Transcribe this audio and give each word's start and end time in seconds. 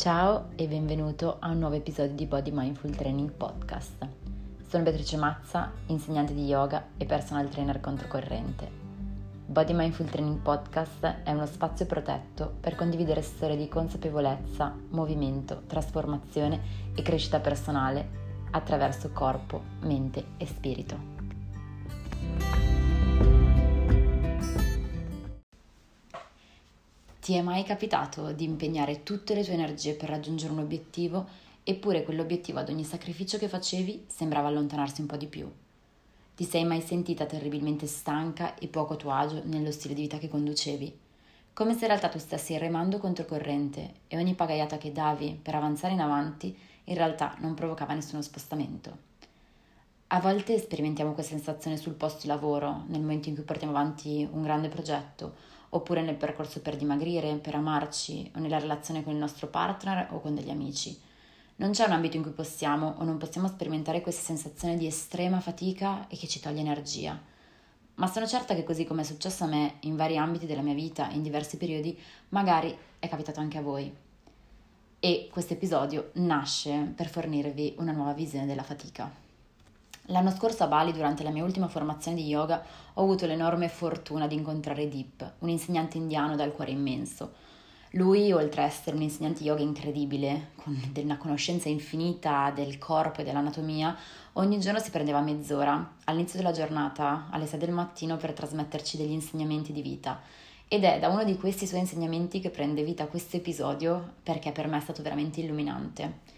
Ciao 0.00 0.48
e 0.56 0.66
benvenuto 0.66 1.36
a 1.40 1.50
un 1.50 1.58
nuovo 1.58 1.74
episodio 1.74 2.14
di 2.14 2.24
Body 2.24 2.50
Mindful 2.50 2.96
Training 2.96 3.32
Podcast. 3.32 4.08
Sono 4.66 4.82
Beatrice 4.82 5.18
Mazza, 5.18 5.70
insegnante 5.88 6.32
di 6.32 6.46
yoga 6.46 6.86
e 6.96 7.04
personal 7.04 7.50
trainer 7.50 7.80
controcorrente. 7.80 8.66
Body 9.44 9.74
Mindful 9.74 10.08
Training 10.08 10.38
Podcast 10.38 11.04
è 11.22 11.30
uno 11.32 11.44
spazio 11.44 11.84
protetto 11.84 12.50
per 12.60 12.76
condividere 12.76 13.20
storie 13.20 13.58
di 13.58 13.68
consapevolezza, 13.68 14.74
movimento, 14.88 15.64
trasformazione 15.66 16.62
e 16.94 17.02
crescita 17.02 17.38
personale 17.38 18.08
attraverso 18.52 19.10
corpo, 19.10 19.60
mente 19.80 20.28
e 20.38 20.46
spirito. 20.46 20.96
Ti 27.20 27.34
è 27.34 27.42
mai 27.42 27.64
capitato 27.64 28.32
di 28.32 28.44
impegnare 28.44 29.02
tutte 29.02 29.34
le 29.34 29.44
tue 29.44 29.52
energie 29.52 29.92
per 29.92 30.08
raggiungere 30.08 30.52
un 30.52 30.60
obiettivo, 30.60 31.28
eppure 31.62 32.02
quell'obiettivo 32.02 32.60
ad 32.60 32.70
ogni 32.70 32.82
sacrificio 32.82 33.36
che 33.36 33.46
facevi 33.46 34.06
sembrava 34.08 34.48
allontanarsi 34.48 35.02
un 35.02 35.06
po' 35.06 35.18
di 35.18 35.26
più? 35.26 35.46
Ti 36.34 36.44
sei 36.44 36.64
mai 36.64 36.80
sentita 36.80 37.26
terribilmente 37.26 37.86
stanca 37.86 38.54
e 38.54 38.68
poco 38.68 38.94
a 38.94 38.96
tuo 38.96 39.10
agio 39.10 39.42
nello 39.44 39.70
stile 39.70 39.92
di 39.92 40.00
vita 40.00 40.16
che 40.16 40.28
conducevi? 40.28 40.98
Come 41.52 41.74
se 41.74 41.80
in 41.80 41.88
realtà 41.88 42.08
tu 42.08 42.18
stessi 42.18 42.56
remando 42.56 42.96
controcorrente 42.96 43.92
e 44.08 44.16
ogni 44.16 44.34
pagaiata 44.34 44.78
che 44.78 44.90
davi 44.90 45.38
per 45.40 45.54
avanzare 45.54 45.92
in 45.92 46.00
avanti 46.00 46.58
in 46.84 46.94
realtà 46.94 47.36
non 47.40 47.52
provocava 47.52 47.92
nessuno 47.92 48.22
spostamento. 48.22 49.08
A 50.06 50.20
volte 50.20 50.58
sperimentiamo 50.58 51.12
questa 51.12 51.34
sensazione 51.34 51.76
sul 51.76 51.92
posto 51.92 52.22
di 52.22 52.28
lavoro, 52.28 52.84
nel 52.86 53.02
momento 53.02 53.28
in 53.28 53.34
cui 53.34 53.44
portiamo 53.44 53.76
avanti 53.76 54.26
un 54.32 54.42
grande 54.42 54.68
progetto 54.68 55.58
oppure 55.70 56.02
nel 56.02 56.16
percorso 56.16 56.60
per 56.60 56.76
dimagrire, 56.76 57.34
per 57.36 57.54
amarci 57.54 58.30
o 58.34 58.38
nella 58.38 58.58
relazione 58.58 59.02
con 59.02 59.12
il 59.12 59.18
nostro 59.18 59.48
partner 59.48 60.08
o 60.12 60.20
con 60.20 60.34
degli 60.34 60.50
amici. 60.50 60.98
Non 61.56 61.72
c'è 61.72 61.84
un 61.84 61.92
ambito 61.92 62.16
in 62.16 62.22
cui 62.22 62.32
possiamo 62.32 62.94
o 62.98 63.04
non 63.04 63.18
possiamo 63.18 63.46
sperimentare 63.46 64.00
questa 64.00 64.22
sensazione 64.22 64.76
di 64.76 64.86
estrema 64.86 65.40
fatica 65.40 66.08
e 66.08 66.16
che 66.16 66.26
ci 66.26 66.40
toglie 66.40 66.60
energia. 66.60 67.20
Ma 67.96 68.06
sono 68.06 68.26
certa 68.26 68.54
che 68.54 68.64
così 68.64 68.84
come 68.84 69.02
è 69.02 69.04
successo 69.04 69.44
a 69.44 69.48
me 69.48 69.74
in 69.80 69.94
vari 69.94 70.16
ambiti 70.16 70.46
della 70.46 70.62
mia 70.62 70.74
vita, 70.74 71.10
in 71.10 71.22
diversi 71.22 71.58
periodi, 71.58 71.96
magari 72.30 72.76
è 72.98 73.08
capitato 73.08 73.40
anche 73.40 73.58
a 73.58 73.62
voi. 73.62 73.92
E 74.98 75.28
questo 75.30 75.52
episodio 75.52 76.10
nasce 76.14 76.92
per 76.96 77.08
fornirvi 77.08 77.74
una 77.78 77.92
nuova 77.92 78.14
visione 78.14 78.46
della 78.46 78.62
fatica. 78.62 79.29
L'anno 80.06 80.30
scorso 80.30 80.64
a 80.64 80.66
Bali, 80.66 80.92
durante 80.92 81.22
la 81.22 81.30
mia 81.30 81.44
ultima 81.44 81.68
formazione 81.68 82.16
di 82.16 82.26
yoga, 82.26 82.64
ho 82.94 83.02
avuto 83.02 83.26
l'enorme 83.26 83.68
fortuna 83.68 84.26
di 84.26 84.34
incontrare 84.34 84.88
Deep, 84.88 85.34
un 85.40 85.48
insegnante 85.48 85.98
indiano 85.98 86.34
dal 86.36 86.52
cuore 86.52 86.72
immenso. 86.72 87.32
Lui, 87.94 88.30
oltre 88.30 88.62
a 88.62 88.66
essere 88.66 88.94
un 88.94 89.02
insegnante 89.02 89.42
yoga 89.42 89.62
incredibile, 89.62 90.50
con 90.56 90.80
una 90.96 91.16
conoscenza 91.16 91.68
infinita 91.68 92.52
del 92.54 92.78
corpo 92.78 93.20
e 93.20 93.24
dell'anatomia, 93.24 93.96
ogni 94.34 94.60
giorno 94.60 94.78
si 94.78 94.90
prendeva 94.90 95.20
mezz'ora 95.20 95.96
all'inizio 96.04 96.38
della 96.38 96.52
giornata, 96.52 97.26
alle 97.30 97.46
6 97.46 97.58
del 97.58 97.72
mattino, 97.72 98.16
per 98.16 98.32
trasmetterci 98.32 98.96
degli 98.96 99.10
insegnamenti 99.10 99.72
di 99.72 99.82
vita. 99.82 100.20
Ed 100.68 100.84
è 100.84 101.00
da 101.00 101.08
uno 101.08 101.24
di 101.24 101.36
questi 101.36 101.66
suoi 101.66 101.80
insegnamenti 101.80 102.38
che 102.38 102.50
prende 102.50 102.84
vita 102.84 103.08
questo 103.08 103.36
episodio, 103.36 104.14
perché 104.22 104.52
per 104.52 104.68
me 104.68 104.78
è 104.78 104.80
stato 104.80 105.02
veramente 105.02 105.40
illuminante. 105.40 106.29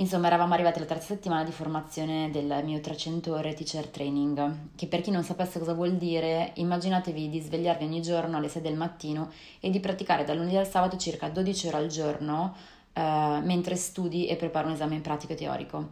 Insomma, 0.00 0.28
eravamo 0.28 0.54
arrivati 0.54 0.78
alla 0.78 0.86
terza 0.86 1.14
settimana 1.14 1.42
di 1.42 1.50
formazione 1.50 2.30
del 2.30 2.60
mio 2.62 2.78
300 2.78 3.34
ore 3.34 3.52
teacher 3.54 3.88
training, 3.88 4.70
che 4.76 4.86
per 4.86 5.00
chi 5.00 5.10
non 5.10 5.24
sapesse 5.24 5.58
cosa 5.58 5.74
vuol 5.74 5.96
dire, 5.96 6.52
immaginatevi 6.54 7.28
di 7.28 7.40
svegliarvi 7.40 7.84
ogni 7.84 8.00
giorno 8.00 8.36
alle 8.36 8.48
6 8.48 8.62
del 8.62 8.76
mattino 8.76 9.32
e 9.58 9.70
di 9.70 9.80
praticare 9.80 10.22
dal 10.22 10.36
lunedì 10.36 10.56
al 10.56 10.68
sabato 10.68 10.96
circa 10.96 11.28
12 11.28 11.66
ore 11.66 11.76
al 11.78 11.88
giorno 11.88 12.54
eh, 12.92 13.40
mentre 13.42 13.74
studi 13.74 14.28
e 14.28 14.36
prepari 14.36 14.68
un 14.68 14.74
esame 14.74 15.00
pratico 15.00 15.34
teorico. 15.34 15.88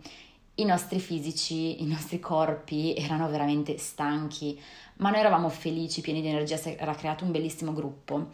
I 0.55 0.65
nostri 0.65 1.01
fisici, 1.01 1.83
i 1.83 1.87
nostri 1.87 2.21
corpi 2.21 2.95
erano 2.95 3.29
veramente 3.29 3.77
stanchi, 3.77 4.57
ma 4.99 5.11
noi 5.11 5.19
eravamo 5.19 5.49
felici, 5.49 6.01
pieni 6.01 6.21
di 6.21 6.29
energia, 6.29 6.57
si 6.57 6.77
era 6.79 6.95
creato 6.95 7.25
un 7.25 7.33
bellissimo 7.33 7.73
gruppo. 7.73 8.29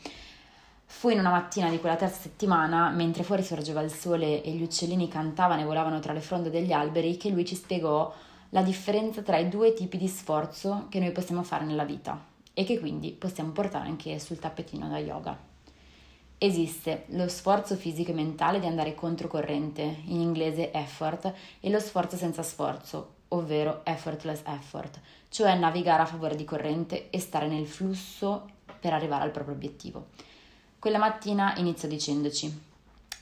Fu 0.92 1.08
in 1.08 1.18
una 1.18 1.30
mattina 1.30 1.68
di 1.68 1.80
quella 1.80 1.96
terza 1.96 2.20
settimana, 2.20 2.88
mentre 2.90 3.24
fuori 3.24 3.42
sorgeva 3.42 3.80
il 3.80 3.90
sole 3.90 4.40
e 4.40 4.52
gli 4.52 4.62
uccellini 4.62 5.08
cantavano 5.08 5.62
e 5.62 5.64
volavano 5.64 5.98
tra 5.98 6.12
le 6.12 6.20
fronde 6.20 6.48
degli 6.48 6.70
alberi, 6.70 7.16
che 7.16 7.30
lui 7.30 7.44
ci 7.44 7.56
spiegò 7.56 8.14
la 8.50 8.62
differenza 8.62 9.20
tra 9.22 9.36
i 9.36 9.48
due 9.48 9.72
tipi 9.72 9.96
di 9.96 10.06
sforzo 10.06 10.86
che 10.90 11.00
noi 11.00 11.10
possiamo 11.10 11.42
fare 11.42 11.64
nella 11.64 11.82
vita 11.82 12.24
e 12.54 12.62
che 12.62 12.78
quindi 12.78 13.10
possiamo 13.10 13.50
portare 13.50 13.88
anche 13.88 14.20
sul 14.20 14.38
tappetino 14.38 14.88
da 14.88 14.98
yoga. 14.98 15.36
Esiste 16.38 17.06
lo 17.08 17.26
sforzo 17.26 17.74
fisico 17.74 18.12
e 18.12 18.14
mentale 18.14 18.60
di 18.60 18.66
andare 18.66 18.94
controcorrente, 18.94 20.02
in 20.04 20.20
inglese 20.20 20.72
effort, 20.72 21.32
e 21.58 21.68
lo 21.68 21.80
sforzo 21.80 22.16
senza 22.16 22.44
sforzo, 22.44 23.14
ovvero 23.28 23.80
effortless 23.84 24.42
effort, 24.44 25.00
cioè 25.30 25.56
navigare 25.56 26.02
a 26.02 26.06
favore 26.06 26.36
di 26.36 26.44
corrente 26.44 27.10
e 27.10 27.18
stare 27.18 27.48
nel 27.48 27.66
flusso 27.66 28.46
per 28.78 28.92
arrivare 28.92 29.24
al 29.24 29.32
proprio 29.32 29.56
obiettivo. 29.56 30.30
Quella 30.82 30.98
mattina 30.98 31.54
inizio 31.58 31.86
dicendoci: 31.86 32.52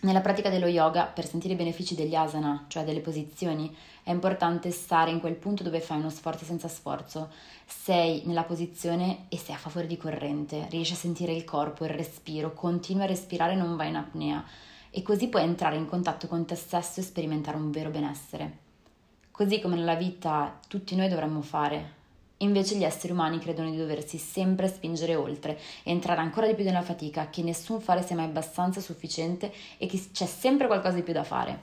Nella 0.01 0.23
pratica 0.23 0.49
dello 0.49 0.67
yoga, 0.67 1.05
per 1.05 1.27
sentire 1.27 1.53
i 1.53 1.57
benefici 1.59 1.95
degli 1.95 2.15
asana, 2.15 2.65
cioè 2.69 2.85
delle 2.85 3.01
posizioni, 3.01 3.77
è 4.03 4.11
importante 4.11 4.71
stare 4.71 5.11
in 5.11 5.21
quel 5.21 5.35
punto 5.35 5.63
dove 5.63 5.83
fai 5.83 5.99
uno 5.99 6.09
sforzo 6.09 6.47
senza 6.47 6.69
sforzo. 6.69 7.29
Sei 7.67 8.23
nella 8.25 8.45
posizione 8.45 9.27
e 9.29 9.37
sei 9.37 9.57
a 9.57 9.59
favore 9.59 9.87
di 9.87 9.99
corrente, 9.99 10.69
riesci 10.71 10.95
a 10.95 10.97
sentire 10.97 11.35
il 11.35 11.45
corpo, 11.45 11.85
il 11.85 11.91
respiro, 11.91 12.55
continui 12.55 13.03
a 13.03 13.07
respirare 13.07 13.55
non 13.55 13.77
vai 13.77 13.89
in 13.89 13.97
apnea. 13.97 14.43
E 14.89 15.03
così 15.03 15.29
puoi 15.29 15.43
entrare 15.43 15.77
in 15.77 15.87
contatto 15.87 16.29
con 16.29 16.47
te 16.47 16.55
stesso 16.55 17.01
e 17.01 17.03
sperimentare 17.03 17.59
un 17.59 17.71
vero 17.71 17.91
benessere. 17.91 18.57
Così 19.31 19.61
come 19.61 19.77
nella 19.77 19.97
vita 19.97 20.59
tutti 20.67 20.97
noi 20.97 21.11
dovremmo 21.11 21.43
fare, 21.43 21.99
Invece 22.43 22.77
gli 22.77 22.85
esseri 22.85 23.13
umani 23.13 23.39
credono 23.39 23.71
di 23.71 23.77
doversi 23.77 24.17
sempre 24.17 24.69
spingere 24.69 25.15
oltre, 25.15 25.59
entrare 25.83 26.21
ancora 26.21 26.47
di 26.47 26.55
più 26.55 26.65
nella 26.65 26.83
fatica, 26.83 27.29
che 27.29 27.43
nessun 27.43 27.81
fare 27.81 28.03
sia 28.03 28.17
mai 28.17 28.25
abbastanza 28.25 28.81
sufficiente 28.81 29.53
e 29.77 29.87
che 29.87 30.03
c'è 30.13 30.27
sempre 30.27 30.67
qualcosa 30.67 30.97
di 30.97 31.03
più 31.03 31.13
da 31.13 31.25
fare. 31.25 31.63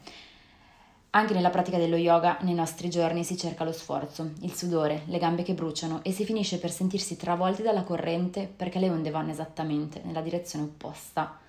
Anche 1.12 1.34
nella 1.34 1.50
pratica 1.50 1.80
dello 1.80 1.96
yoga, 1.96 2.38
nei 2.42 2.54
nostri 2.54 2.92
giorni, 2.92 3.24
si 3.24 3.36
cerca 3.38 3.64
lo 3.64 3.72
sforzo, 3.72 4.34
il 4.42 4.54
sudore, 4.54 5.02
le 5.08 5.18
gambe 5.18 5.42
che 5.42 5.56
bruciano 5.56 6.04
e 6.04 6.12
si 6.12 6.26
finisce 6.26 6.60
per 6.60 6.70
sentirsi 6.70 7.18
travolti 7.18 7.64
dalla 7.64 7.84
corrente 7.84 8.48
perché 8.54 8.78
le 8.78 8.90
onde 8.90 9.10
vanno 9.10 9.32
esattamente 9.32 10.02
nella 10.04 10.22
direzione 10.22 10.66
opposta. 10.66 11.40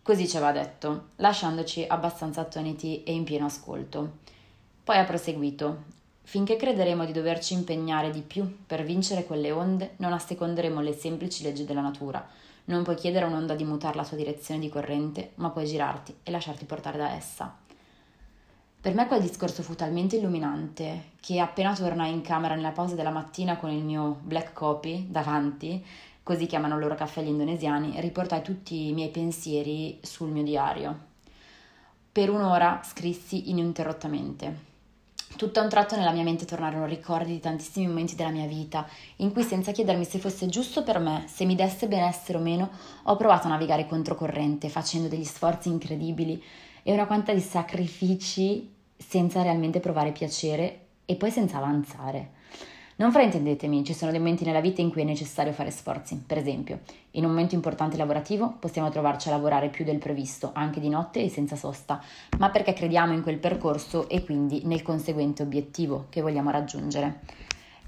Così 0.00 0.26
ci 0.26 0.36
aveva 0.38 0.52
detto, 0.52 1.08
lasciandoci 1.16 1.84
abbastanza 1.86 2.40
attoniti 2.40 3.02
e 3.04 3.12
in 3.12 3.24
pieno 3.24 3.44
ascolto. 3.44 4.18
Poi 4.82 4.96
ha 4.96 5.04
proseguito. 5.04 5.93
Finché 6.26 6.56
crederemo 6.56 7.04
di 7.04 7.12
doverci 7.12 7.52
impegnare 7.52 8.10
di 8.10 8.22
più 8.22 8.64
per 8.66 8.82
vincere 8.82 9.24
quelle 9.24 9.52
onde, 9.52 9.92
non 9.98 10.12
asseconderemo 10.14 10.80
le 10.80 10.94
semplici 10.94 11.42
leggi 11.42 11.64
della 11.64 11.82
natura. 11.82 12.26
Non 12.64 12.82
puoi 12.82 12.96
chiedere 12.96 13.26
a 13.26 13.28
un'onda 13.28 13.54
di 13.54 13.62
mutare 13.62 13.96
la 13.96 14.04
sua 14.04 14.16
direzione 14.16 14.58
di 14.58 14.70
corrente, 14.70 15.32
ma 15.36 15.50
puoi 15.50 15.66
girarti 15.66 16.16
e 16.22 16.30
lasciarti 16.30 16.64
portare 16.64 16.96
da 16.96 17.12
essa. 17.14 17.54
Per 18.80 18.94
me 18.94 19.06
quel 19.06 19.20
discorso 19.20 19.62
fu 19.62 19.74
talmente 19.74 20.16
illuminante 20.16 21.12
che 21.20 21.38
appena 21.38 21.74
tornai 21.74 22.12
in 22.12 22.22
camera 22.22 22.54
nella 22.54 22.70
pausa 22.70 22.94
della 22.94 23.10
mattina 23.10 23.56
con 23.56 23.70
il 23.70 23.84
mio 23.84 24.18
black 24.22 24.54
coffee 24.54 25.04
davanti, 25.08 25.84
così 26.22 26.46
chiamano 26.46 26.78
loro 26.78 26.94
caffè 26.94 27.22
gli 27.22 27.28
indonesiani, 27.28 28.00
riportai 28.00 28.42
tutti 28.42 28.88
i 28.88 28.92
miei 28.92 29.10
pensieri 29.10 29.98
sul 30.02 30.30
mio 30.30 30.42
diario. 30.42 30.98
Per 32.10 32.30
un'ora 32.30 32.80
scrissi 32.82 33.50
ininterrottamente. 33.50 34.72
Tutto 35.36 35.58
a 35.58 35.64
un 35.64 35.68
tratto 35.68 35.96
nella 35.96 36.12
mia 36.12 36.22
mente 36.22 36.44
tornarono 36.44 36.86
ricordi 36.86 37.32
di 37.32 37.40
tantissimi 37.40 37.88
momenti 37.88 38.14
della 38.14 38.30
mia 38.30 38.46
vita, 38.46 38.86
in 39.16 39.32
cui 39.32 39.42
senza 39.42 39.72
chiedermi 39.72 40.04
se 40.04 40.20
fosse 40.20 40.46
giusto 40.46 40.84
per 40.84 41.00
me, 41.00 41.24
se 41.26 41.44
mi 41.44 41.56
desse 41.56 41.88
benessere 41.88 42.38
o 42.38 42.40
meno, 42.40 42.70
ho 43.02 43.16
provato 43.16 43.48
a 43.48 43.50
navigare 43.50 43.86
controcorrente, 43.86 44.68
facendo 44.68 45.08
degli 45.08 45.24
sforzi 45.24 45.70
incredibili 45.70 46.40
e 46.84 46.92
una 46.92 47.06
quantità 47.06 47.32
di 47.32 47.40
sacrifici 47.40 48.72
senza 48.96 49.42
realmente 49.42 49.80
provare 49.80 50.12
piacere 50.12 50.86
e 51.04 51.16
poi 51.16 51.32
senza 51.32 51.56
avanzare. 51.56 52.33
Non 53.04 53.12
fraintendetemi, 53.12 53.84
ci 53.84 53.92
sono 53.92 54.12
dei 54.12 54.18
momenti 54.18 54.46
nella 54.46 54.62
vita 54.62 54.80
in 54.80 54.90
cui 54.90 55.02
è 55.02 55.04
necessario 55.04 55.52
fare 55.52 55.70
sforzi. 55.70 56.24
Per 56.26 56.38
esempio, 56.38 56.80
in 57.10 57.24
un 57.24 57.32
momento 57.32 57.54
importante 57.54 57.98
lavorativo 57.98 58.56
possiamo 58.58 58.88
trovarci 58.88 59.28
a 59.28 59.32
lavorare 59.32 59.68
più 59.68 59.84
del 59.84 59.98
previsto, 59.98 60.52
anche 60.54 60.80
di 60.80 60.88
notte 60.88 61.22
e 61.22 61.28
senza 61.28 61.54
sosta, 61.54 62.02
ma 62.38 62.48
perché 62.48 62.72
crediamo 62.72 63.12
in 63.12 63.22
quel 63.22 63.36
percorso 63.36 64.08
e 64.08 64.24
quindi 64.24 64.62
nel 64.64 64.80
conseguente 64.80 65.42
obiettivo 65.42 66.06
che 66.08 66.22
vogliamo 66.22 66.48
raggiungere. 66.48 67.20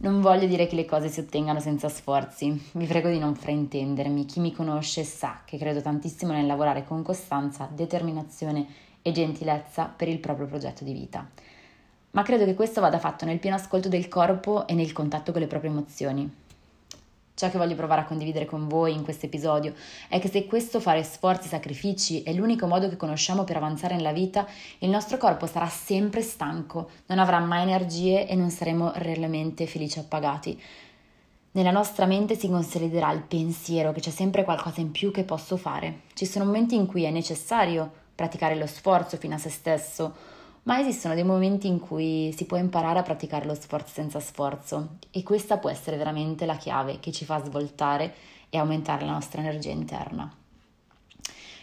Non 0.00 0.20
voglio 0.20 0.46
dire 0.46 0.66
che 0.66 0.76
le 0.76 0.84
cose 0.84 1.08
si 1.08 1.20
ottengano 1.20 1.60
senza 1.60 1.88
sforzi, 1.88 2.70
vi 2.72 2.84
prego 2.84 3.08
di 3.08 3.18
non 3.18 3.34
fraintendermi, 3.34 4.26
chi 4.26 4.40
mi 4.40 4.52
conosce 4.52 5.02
sa 5.02 5.40
che 5.46 5.56
credo 5.56 5.80
tantissimo 5.80 6.32
nel 6.32 6.44
lavorare 6.44 6.84
con 6.84 7.02
costanza, 7.02 7.66
determinazione 7.72 8.66
e 9.00 9.12
gentilezza 9.12 9.86
per 9.86 10.08
il 10.08 10.18
proprio 10.18 10.46
progetto 10.46 10.84
di 10.84 10.92
vita 10.92 11.26
ma 12.16 12.22
credo 12.22 12.46
che 12.46 12.54
questo 12.54 12.80
vada 12.80 12.98
fatto 12.98 13.26
nel 13.26 13.38
pieno 13.38 13.56
ascolto 13.56 13.90
del 13.90 14.08
corpo 14.08 14.66
e 14.66 14.72
nel 14.72 14.92
contatto 14.92 15.32
con 15.32 15.42
le 15.42 15.46
proprie 15.46 15.70
emozioni. 15.70 16.44
Ciò 17.34 17.50
che 17.50 17.58
voglio 17.58 17.74
provare 17.74 18.00
a 18.00 18.04
condividere 18.06 18.46
con 18.46 18.66
voi 18.68 18.94
in 18.94 19.04
questo 19.04 19.26
episodio 19.26 19.74
è 20.08 20.18
che 20.18 20.28
se 20.28 20.46
questo 20.46 20.80
fare 20.80 21.02
sforzi 21.02 21.48
e 21.48 21.50
sacrifici 21.50 22.22
è 22.22 22.32
l'unico 22.32 22.66
modo 22.66 22.88
che 22.88 22.96
conosciamo 22.96 23.44
per 23.44 23.58
avanzare 23.58 23.96
nella 23.96 24.12
vita, 24.12 24.46
il 24.78 24.88
nostro 24.88 25.18
corpo 25.18 25.44
sarà 25.46 25.68
sempre 25.68 26.22
stanco, 26.22 26.88
non 27.08 27.18
avrà 27.18 27.38
mai 27.38 27.60
energie 27.60 28.26
e 28.26 28.34
non 28.34 28.48
saremo 28.48 28.92
realmente 28.94 29.66
felici 29.66 29.98
e 29.98 30.00
appagati. 30.00 30.58
Nella 31.50 31.70
nostra 31.70 32.06
mente 32.06 32.34
si 32.34 32.48
consoliderà 32.48 33.12
il 33.12 33.24
pensiero 33.24 33.92
che 33.92 34.00
c'è 34.00 34.10
sempre 34.10 34.42
qualcosa 34.42 34.80
in 34.80 34.90
più 34.90 35.10
che 35.10 35.24
posso 35.24 35.58
fare. 35.58 36.04
Ci 36.14 36.24
sono 36.24 36.46
momenti 36.46 36.76
in 36.76 36.86
cui 36.86 37.04
è 37.04 37.10
necessario 37.10 37.92
praticare 38.14 38.56
lo 38.56 38.66
sforzo 38.66 39.18
fino 39.18 39.34
a 39.34 39.38
se 39.38 39.50
stesso, 39.50 40.35
ma 40.66 40.80
esistono 40.80 41.14
dei 41.14 41.24
momenti 41.24 41.68
in 41.68 41.78
cui 41.78 42.34
si 42.36 42.44
può 42.44 42.56
imparare 42.56 42.98
a 42.98 43.02
praticare 43.02 43.46
lo 43.46 43.54
sforzo 43.54 43.92
senza 43.92 44.18
sforzo 44.18 44.96
e 45.10 45.22
questa 45.22 45.58
può 45.58 45.70
essere 45.70 45.96
veramente 45.96 46.44
la 46.44 46.56
chiave 46.56 46.98
che 46.98 47.12
ci 47.12 47.24
fa 47.24 47.42
svoltare 47.42 48.12
e 48.50 48.58
aumentare 48.58 49.04
la 49.04 49.12
nostra 49.12 49.40
energia 49.40 49.70
interna. 49.70 50.30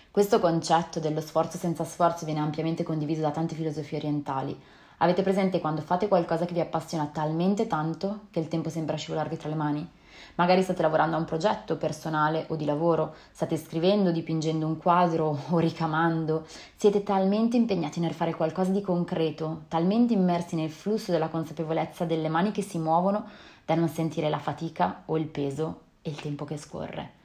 Questo 0.10 0.40
concetto 0.40 1.00
dello 1.00 1.20
sforzo 1.20 1.58
senza 1.58 1.84
sforzo 1.84 2.24
viene 2.24 2.40
ampiamente 2.40 2.84
condiviso 2.84 3.22
da 3.22 3.32
tante 3.32 3.56
filosofie 3.56 3.98
orientali. 3.98 4.58
Avete 4.98 5.22
presente 5.22 5.60
quando 5.60 5.82
fate 5.82 6.08
qualcosa 6.08 6.46
che 6.46 6.54
vi 6.54 6.62
appassiona 6.62 7.08
talmente 7.08 7.68
tanto 7.68 8.28
che 8.32 8.40
il 8.40 8.48
tempo 8.48 8.70
sembra 8.70 8.96
scivolarvi 8.96 9.36
tra 9.36 9.50
le 9.50 9.56
mani? 9.56 9.90
Magari 10.36 10.62
state 10.62 10.82
lavorando 10.82 11.16
a 11.16 11.20
un 11.20 11.26
progetto 11.26 11.78
personale 11.78 12.46
o 12.50 12.56
di 12.56 12.66
lavoro, 12.66 13.16
state 13.32 13.58
scrivendo, 13.58 14.12
dipingendo 14.12 14.66
un 14.66 14.78
quadro 14.78 15.38
o 15.50 15.58
ricamando, 15.60 16.46
siete 16.76 17.04
talmente 17.04 17.58
impegnati 17.58 18.00
nel 18.00 18.14
fare 18.14 18.34
qualcosa 18.34 18.72
di 18.72 18.82
concreto, 18.82 19.64
talmente 19.68 20.14
immersi 20.14 20.56
nel 20.56 20.72
flusso 20.72 21.12
della 21.12 21.30
consapevolezza 21.30 22.06
delle 22.06 22.30
mani 22.30 22.52
che 22.52 22.62
si 22.62 22.78
muovono 22.78 23.26
da 23.66 23.76
non 23.76 23.88
sentire 23.88 24.30
la 24.30 24.40
fatica 24.40 25.04
o 25.06 25.18
il 25.18 25.28
peso 25.28 25.82
e 26.02 26.10
il 26.10 26.20
tempo 26.20 26.46
che 26.46 26.58
scorre. 26.58 27.22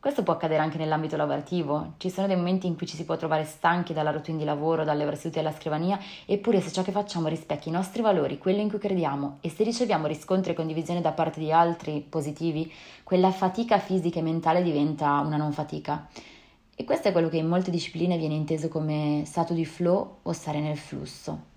Questo 0.00 0.22
può 0.22 0.32
accadere 0.32 0.62
anche 0.62 0.78
nell'ambito 0.78 1.18
lavorativo. 1.18 1.92
Ci 1.98 2.08
sono 2.08 2.26
dei 2.26 2.34
momenti 2.34 2.66
in 2.66 2.74
cui 2.74 2.86
ci 2.86 2.96
si 2.96 3.04
può 3.04 3.18
trovare 3.18 3.44
stanchi 3.44 3.92
dalla 3.92 4.10
routine 4.10 4.38
di 4.38 4.44
lavoro, 4.44 4.82
dalle 4.82 5.04
ore 5.04 5.14
sedute 5.14 5.40
alla 5.40 5.52
scrivania, 5.52 5.98
eppure 6.24 6.62
se 6.62 6.72
ciò 6.72 6.82
che 6.82 6.90
facciamo 6.90 7.28
rispecchia 7.28 7.70
i 7.70 7.74
nostri 7.74 8.00
valori, 8.00 8.38
quello 8.38 8.62
in 8.62 8.70
cui 8.70 8.78
crediamo, 8.78 9.36
e 9.42 9.50
se 9.50 9.62
riceviamo 9.62 10.06
riscontri 10.06 10.52
e 10.52 10.54
condivisione 10.54 11.02
da 11.02 11.12
parte 11.12 11.38
di 11.38 11.52
altri 11.52 12.00
positivi, 12.00 12.72
quella 13.04 13.30
fatica 13.30 13.78
fisica 13.78 14.20
e 14.20 14.22
mentale 14.22 14.62
diventa 14.62 15.20
una 15.20 15.36
non 15.36 15.52
fatica. 15.52 16.08
E 16.74 16.82
questo 16.84 17.08
è 17.08 17.12
quello 17.12 17.28
che 17.28 17.36
in 17.36 17.46
molte 17.46 17.70
discipline 17.70 18.16
viene 18.16 18.32
inteso 18.32 18.68
come 18.68 19.24
stato 19.26 19.52
di 19.52 19.66
flow 19.66 20.20
o 20.22 20.32
stare 20.32 20.60
nel 20.60 20.78
flusso. 20.78 21.49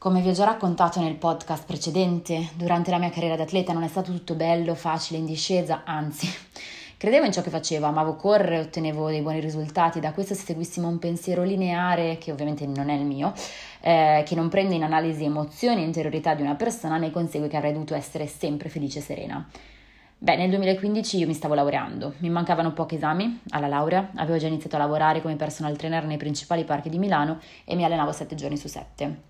Come 0.00 0.22
vi 0.22 0.30
ho 0.30 0.32
già 0.32 0.46
raccontato 0.46 0.98
nel 0.98 1.16
podcast 1.16 1.66
precedente, 1.66 2.52
durante 2.54 2.90
la 2.90 2.96
mia 2.96 3.10
carriera 3.10 3.36
d'atleta 3.36 3.74
non 3.74 3.82
è 3.82 3.88
stato 3.88 4.10
tutto 4.10 4.32
bello, 4.34 4.74
facile, 4.74 5.18
in 5.18 5.26
discesa, 5.26 5.82
anzi 5.84 6.26
Credevo 6.96 7.26
in 7.26 7.32
ciò 7.32 7.42
che 7.42 7.50
facevo, 7.50 7.84
amavo 7.84 8.16
correre, 8.16 8.60
ottenevo 8.60 9.10
dei 9.10 9.20
buoni 9.20 9.40
risultati, 9.40 10.00
da 10.00 10.12
questo 10.12 10.32
se 10.32 10.44
seguissimo 10.46 10.88
un 10.88 10.98
pensiero 10.98 11.42
lineare, 11.42 12.16
che 12.16 12.32
ovviamente 12.32 12.64
non 12.66 12.88
è 12.88 12.94
il 12.94 13.04
mio, 13.04 13.34
eh, 13.82 14.22
che 14.24 14.34
non 14.34 14.48
prende 14.48 14.74
in 14.74 14.84
analisi 14.84 15.24
emozioni 15.24 15.82
e 15.82 15.84
interiorità 15.84 16.32
di 16.32 16.40
una 16.40 16.54
persona, 16.54 16.96
ne 16.96 17.10
consegue 17.10 17.48
che 17.48 17.58
avrei 17.58 17.74
dovuto 17.74 17.94
essere 17.94 18.26
sempre 18.26 18.70
felice 18.70 19.00
e 19.00 19.02
serena. 19.02 19.50
Beh, 20.16 20.36
nel 20.36 20.48
2015 20.48 21.18
io 21.18 21.26
mi 21.26 21.34
stavo 21.34 21.52
laureando, 21.52 22.14
mi 22.20 22.30
mancavano 22.30 22.72
pochi 22.72 22.94
esami 22.94 23.40
alla 23.50 23.68
laurea, 23.68 24.12
avevo 24.14 24.38
già 24.38 24.46
iniziato 24.46 24.76
a 24.76 24.78
lavorare 24.78 25.20
come 25.20 25.36
personal 25.36 25.76
trainer 25.76 26.06
nei 26.06 26.16
principali 26.16 26.64
parchi 26.64 26.88
di 26.88 26.98
Milano 26.98 27.38
e 27.66 27.74
mi 27.74 27.84
allenavo 27.84 28.12
sette 28.12 28.34
giorni 28.34 28.56
su 28.56 28.68
sette. 28.68 29.28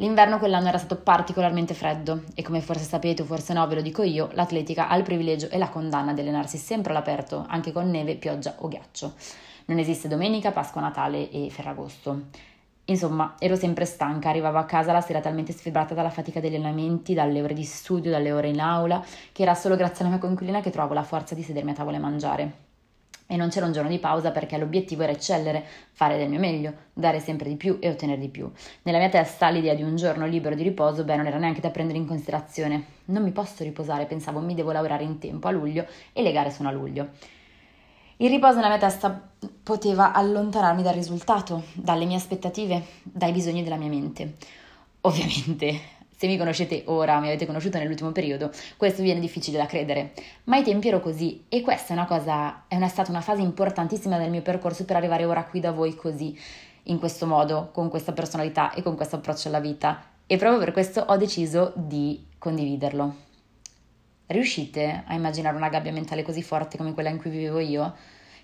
L'inverno 0.00 0.38
quell'anno 0.38 0.68
era 0.68 0.78
stato 0.78 0.96
particolarmente 0.96 1.74
freddo 1.74 2.22
e 2.34 2.40
come 2.40 2.62
forse 2.62 2.84
sapete 2.84 3.20
o 3.20 3.26
forse 3.26 3.52
no 3.52 3.66
ve 3.66 3.74
lo 3.74 3.82
dico 3.82 4.02
io, 4.02 4.30
l'atletica 4.32 4.88
ha 4.88 4.96
il 4.96 5.02
privilegio 5.02 5.50
e 5.50 5.58
la 5.58 5.68
condanna 5.68 6.14
di 6.14 6.22
allenarsi 6.22 6.56
sempre 6.56 6.92
all'aperto, 6.92 7.44
anche 7.46 7.70
con 7.70 7.90
neve, 7.90 8.16
pioggia 8.16 8.54
o 8.60 8.68
ghiaccio. 8.68 9.12
Non 9.66 9.76
esiste 9.76 10.08
domenica, 10.08 10.52
Pasqua, 10.52 10.80
Natale 10.80 11.30
e 11.30 11.50
Ferragosto. 11.50 12.28
Insomma, 12.86 13.34
ero 13.38 13.56
sempre 13.56 13.84
stanca, 13.84 14.30
arrivavo 14.30 14.56
a 14.56 14.64
casa 14.64 14.90
la 14.90 15.02
sera 15.02 15.20
talmente 15.20 15.52
sfibrata 15.52 15.92
dalla 15.92 16.08
fatica 16.08 16.40
degli 16.40 16.54
allenamenti, 16.54 17.12
dalle 17.12 17.42
ore 17.42 17.52
di 17.52 17.64
studio, 17.64 18.10
dalle 18.10 18.32
ore 18.32 18.48
in 18.48 18.60
aula, 18.60 19.04
che 19.32 19.42
era 19.42 19.54
solo 19.54 19.76
grazie 19.76 20.00
alla 20.00 20.14
mia 20.14 20.22
coinquilina 20.22 20.62
che 20.62 20.70
trovavo 20.70 20.94
la 20.94 21.02
forza 21.02 21.34
di 21.34 21.42
sedermi 21.42 21.72
a 21.72 21.74
tavola 21.74 21.98
e 21.98 22.00
mangiare 22.00 22.69
e 23.30 23.36
non 23.36 23.48
c'era 23.48 23.64
un 23.64 23.70
giorno 23.70 23.88
di 23.88 24.00
pausa 24.00 24.32
perché 24.32 24.58
l'obiettivo 24.58 25.04
era 25.04 25.12
eccellere, 25.12 25.64
fare 25.92 26.18
del 26.18 26.28
mio 26.28 26.40
meglio, 26.40 26.72
dare 26.92 27.20
sempre 27.20 27.48
di 27.48 27.54
più 27.54 27.76
e 27.80 27.88
ottenere 27.88 28.18
di 28.18 28.28
più. 28.28 28.50
Nella 28.82 28.98
mia 28.98 29.08
testa 29.08 29.48
l'idea 29.50 29.72
di 29.74 29.84
un 29.84 29.94
giorno 29.94 30.26
libero 30.26 30.56
di 30.56 30.64
riposo, 30.64 31.04
beh, 31.04 31.14
non 31.14 31.28
era 31.28 31.38
neanche 31.38 31.60
da 31.60 31.70
prendere 31.70 31.96
in 31.96 32.06
considerazione. 32.06 32.84
Non 33.04 33.22
mi 33.22 33.30
posso 33.30 33.62
riposare, 33.62 34.06
pensavo, 34.06 34.40
mi 34.40 34.56
devo 34.56 34.72
lavorare 34.72 35.04
in 35.04 35.18
tempo 35.20 35.46
a 35.46 35.52
luglio 35.52 35.86
e 36.12 36.22
le 36.22 36.32
gare 36.32 36.50
sono 36.50 36.70
a 36.70 36.72
luglio. 36.72 37.10
Il 38.16 38.30
riposo 38.30 38.56
nella 38.56 38.70
mia 38.70 38.78
testa 38.78 39.30
poteva 39.62 40.12
allontanarmi 40.12 40.82
dal 40.82 40.94
risultato, 40.94 41.66
dalle 41.74 42.06
mie 42.06 42.16
aspettative, 42.16 42.82
dai 43.04 43.30
bisogni 43.30 43.62
della 43.62 43.76
mia 43.76 43.88
mente. 43.88 44.34
Ovviamente 45.02 45.98
se 46.20 46.26
mi 46.26 46.36
conoscete 46.36 46.82
ora, 46.84 47.18
mi 47.18 47.28
avete 47.28 47.46
conosciuto 47.46 47.78
nell'ultimo 47.78 48.12
periodo, 48.12 48.50
questo 48.76 49.00
viene 49.00 49.20
difficile 49.20 49.56
da 49.56 49.64
credere, 49.64 50.12
ma 50.44 50.56
ai 50.56 50.62
tempi 50.62 50.88
ero 50.88 51.00
così 51.00 51.46
e 51.48 51.62
questa 51.62 51.94
è 51.94 51.96
una 51.96 52.04
cosa, 52.04 52.64
è 52.68 52.76
una, 52.76 52.88
stata 52.88 53.10
una 53.10 53.22
fase 53.22 53.40
importantissima 53.40 54.18
del 54.18 54.28
mio 54.28 54.42
percorso 54.42 54.84
per 54.84 54.96
arrivare 54.96 55.24
ora 55.24 55.44
qui 55.44 55.60
da 55.60 55.70
voi 55.70 55.94
così, 55.94 56.38
in 56.84 56.98
questo 56.98 57.24
modo, 57.24 57.70
con 57.72 57.88
questa 57.88 58.12
personalità 58.12 58.74
e 58.74 58.82
con 58.82 58.96
questo 58.96 59.16
approccio 59.16 59.48
alla 59.48 59.60
vita 59.60 60.08
e 60.26 60.36
proprio 60.36 60.60
per 60.60 60.72
questo 60.72 61.00
ho 61.00 61.16
deciso 61.16 61.72
di 61.74 62.22
condividerlo. 62.36 63.14
Riuscite 64.26 65.04
a 65.06 65.14
immaginare 65.14 65.56
una 65.56 65.70
gabbia 65.70 65.90
mentale 65.90 66.22
così 66.22 66.42
forte 66.42 66.76
come 66.76 66.92
quella 66.92 67.08
in 67.08 67.16
cui 67.16 67.30
vivevo 67.30 67.60
io? 67.60 67.94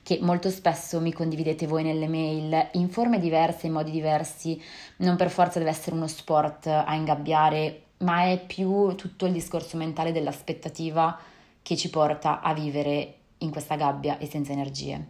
Che 0.06 0.20
molto 0.22 0.50
spesso 0.50 1.00
mi 1.00 1.12
condividete 1.12 1.66
voi 1.66 1.82
nelle 1.82 2.06
mail 2.06 2.68
in 2.74 2.88
forme 2.90 3.18
diverse, 3.18 3.66
in 3.66 3.72
modi 3.72 3.90
diversi, 3.90 4.62
non 4.98 5.16
per 5.16 5.30
forza 5.30 5.58
deve 5.58 5.72
essere 5.72 5.96
uno 5.96 6.06
sport 6.06 6.68
a 6.68 6.94
ingabbiare, 6.94 7.80
ma 7.98 8.30
è 8.30 8.38
più 8.38 8.94
tutto 8.94 9.26
il 9.26 9.32
discorso 9.32 9.76
mentale 9.76 10.12
dell'aspettativa 10.12 11.18
che 11.60 11.76
ci 11.76 11.90
porta 11.90 12.40
a 12.40 12.54
vivere 12.54 13.14
in 13.38 13.50
questa 13.50 13.74
gabbia 13.74 14.18
e 14.18 14.26
senza 14.26 14.52
energie. 14.52 15.08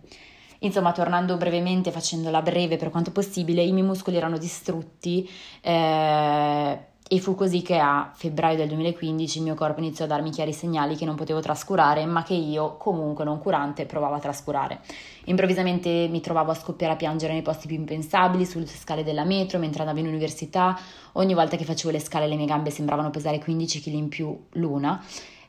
Insomma, 0.61 0.93
tornando 0.93 1.37
brevemente, 1.37 1.91
facendola 1.91 2.41
breve 2.41 2.79
per 2.79 2.89
quanto 2.89 3.13
possibile, 3.13 3.63
i 3.63 3.73
miei 3.73 3.85
muscoli 3.85 4.17
erano 4.17 4.39
distrutti. 4.39 5.29
Eh, 5.61 6.79
e 7.09 7.21
fu 7.21 7.37
così 7.37 7.63
che 7.63 7.79
a 7.79 8.11
febbraio 8.13 8.57
del 8.57 8.67
2015 8.69 9.39
il 9.39 9.45
mio 9.45 9.55
corpo 9.55 9.79
iniziò 9.79 10.05
a 10.05 10.09
darmi 10.09 10.31
chiari 10.31 10.53
segnali 10.53 10.97
che 10.97 11.05
non 11.05 11.15
potevo 11.15 11.41
trascurare, 11.41 12.05
ma 12.05 12.25
che 12.25 12.35
io, 12.35 12.77
comunque 12.77 13.25
non 13.25 13.39
curante, 13.39 13.87
provavo 13.87 14.15
a 14.15 14.19
trascurare. 14.19 14.81
Improvvisamente 15.27 16.09
mi 16.11 16.21
trovavo 16.21 16.51
a 16.51 16.55
scoppiare 16.55 16.95
a 16.95 16.97
piangere 16.97 17.33
nei 17.33 17.43
posti 17.43 17.69
più 17.69 17.77
impensabili, 17.77 18.45
sulle 18.45 18.67
scale 18.67 19.05
della 19.05 19.25
metro, 19.25 19.61
mentre 19.61 19.83
andavo 19.83 20.01
in 20.01 20.09
università. 20.09 20.77
Ogni 21.13 21.35
volta 21.35 21.57
che 21.57 21.65
facevo 21.65 21.93
le 21.93 22.01
scale 22.01 22.27
le 22.27 22.35
mie 22.35 22.47
gambe 22.47 22.71
sembravano 22.71 23.11
pesare 23.11 23.39
15 23.39 23.81
kg 23.81 23.93
in 23.93 24.09
più 24.09 24.37
l'una. 24.55 25.01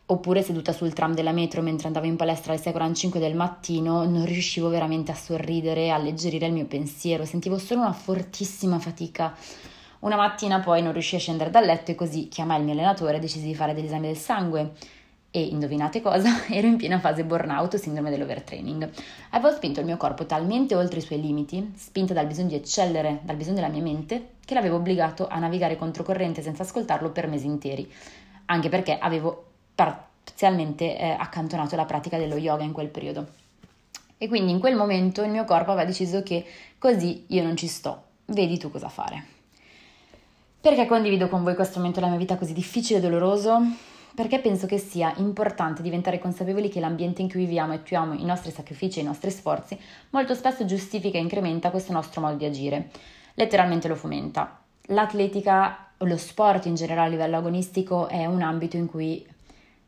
Oppure 0.10 0.44
seduta 0.44 0.72
sul 0.72 0.94
tram 0.94 1.16
della 1.16 1.32
metro 1.34 1.62
mentre 1.62 1.88
andavo 1.88 2.06
in 2.06 2.16
palestra 2.16 2.54
alle 2.54 2.62
6.45 2.62 3.18
del 3.18 3.36
mattino, 3.36 4.06
non 4.06 4.26
riuscivo 4.26 4.70
veramente 4.70 5.12
a 5.12 5.16
sorridere, 5.16 5.90
a 5.90 5.96
alleggerire 5.96 6.46
il 6.46 6.54
mio 6.54 6.66
pensiero, 6.66 7.26
sentivo 7.26 7.58
solo 7.58 7.82
una 7.82 7.92
fortissima 7.92 8.80
fatica. 8.80 9.36
Una 10.00 10.16
mattina 10.16 10.60
poi 10.60 10.82
non 10.82 10.92
riuscii 10.92 11.18
a 11.18 11.22
scendere 11.22 11.50
dal 11.50 11.66
letto 11.66 11.92
e 11.92 11.96
così 11.96 12.28
chiamai 12.28 12.60
il 12.60 12.64
mio 12.64 12.74
allenatore 12.74 13.18
e 13.18 13.20
decisi 13.20 13.46
di 13.46 13.56
fare 13.56 13.74
degli 13.74 13.86
esami 13.86 14.08
del 14.08 14.18
sangue. 14.18 14.72
E 15.32 15.42
indovinate 15.42 16.02
cosa? 16.02 16.30
Ero 16.50 16.68
in 16.68 16.78
piena 16.78 17.00
fase 17.00 17.24
burnout 17.24 17.76
sindrome 17.76 18.10
dell'overtraining. 18.10 18.90
Avevo 19.32 19.54
spinto 19.56 19.80
il 19.80 19.86
mio 19.86 19.98
corpo 19.98 20.26
talmente 20.26 20.76
oltre 20.76 21.00
i 21.00 21.02
suoi 21.02 21.20
limiti, 21.20 21.74
spinta 21.76 22.14
dal 22.14 22.28
bisogno 22.28 22.50
di 22.50 22.56
eccellere, 22.56 23.20
dal 23.24 23.36
bisogno 23.36 23.56
della 23.56 23.68
mia 23.68 23.82
mente, 23.82 24.30
che 24.46 24.54
l'avevo 24.54 24.78
obbligato 24.78 25.28
a 25.28 25.38
navigare 25.40 25.76
controcorrente 25.76 26.42
senza 26.42 26.64
ascoltarlo 26.64 27.12
per 27.12 27.28
mesi 27.28 27.46
interi. 27.46 27.92
Anche 28.46 28.70
perché 28.70 28.98
avevo 28.98 29.46
parzialmente 29.76 30.98
eh, 30.98 31.10
accantonato 31.10 31.76
la 31.76 31.86
pratica 31.86 32.18
dello 32.18 32.38
yoga 32.38 32.64
in 32.64 32.72
quel 32.72 32.88
periodo. 32.88 33.28
E 34.18 34.28
quindi 34.28 34.52
in 34.52 34.60
quel 34.60 34.76
momento 34.76 35.24
il 35.24 35.30
mio 35.30 35.44
corpo 35.44 35.72
aveva 35.72 35.86
deciso 35.86 36.24
che 36.24 36.46
così 36.80 37.26
io 37.28 37.44
non 37.44 37.56
ci 37.56 37.68
sto, 37.68 38.04
vedi 38.26 38.58
tu 38.58 38.72
cosa 38.72 38.90
fare. 38.90 39.37
Perché 40.68 40.86
condivido 40.86 41.30
con 41.30 41.44
voi 41.44 41.56
questo 41.56 41.78
momento 41.78 42.02
della 42.02 42.12
mia 42.12 42.20
vita 42.20 42.36
così 42.36 42.52
difficile 42.52 43.00
e 43.00 43.02
doloroso? 43.02 43.58
Perché 44.14 44.40
penso 44.40 44.68
che 44.68 44.78
sia 44.78 45.14
importante 45.16 45.82
diventare 45.82 46.20
consapevoli 46.20 46.68
che 46.68 46.82
l'ambiente 46.82 47.22
in 47.22 47.30
cui 47.30 47.46
viviamo 47.46 47.72
e 47.72 47.78
attuiamo 47.78 48.16
i 48.16 48.26
nostri 48.26 48.52
sacrifici 48.52 49.00
e 49.00 49.04
i 49.04 49.06
nostri 49.06 49.32
sforzi 49.32 49.80
molto 50.10 50.34
spesso 50.34 50.66
giustifica 50.66 51.18
e 51.18 51.22
incrementa 51.22 51.70
questo 51.70 51.94
nostro 51.94 52.20
modo 52.20 52.36
di 52.36 52.44
agire. 52.44 52.90
Letteralmente 53.36 53.88
lo 53.88 53.96
fomenta. 53.96 54.60
L'atletica, 54.88 55.92
lo 56.00 56.18
sport 56.18 56.66
in 56.66 56.76
generale 56.76 57.08
a 57.08 57.12
livello 57.12 57.38
agonistico 57.38 58.10
è 58.10 58.26
un 58.26 58.42
ambito 58.42 58.76
in 58.76 58.88
cui 58.88 59.26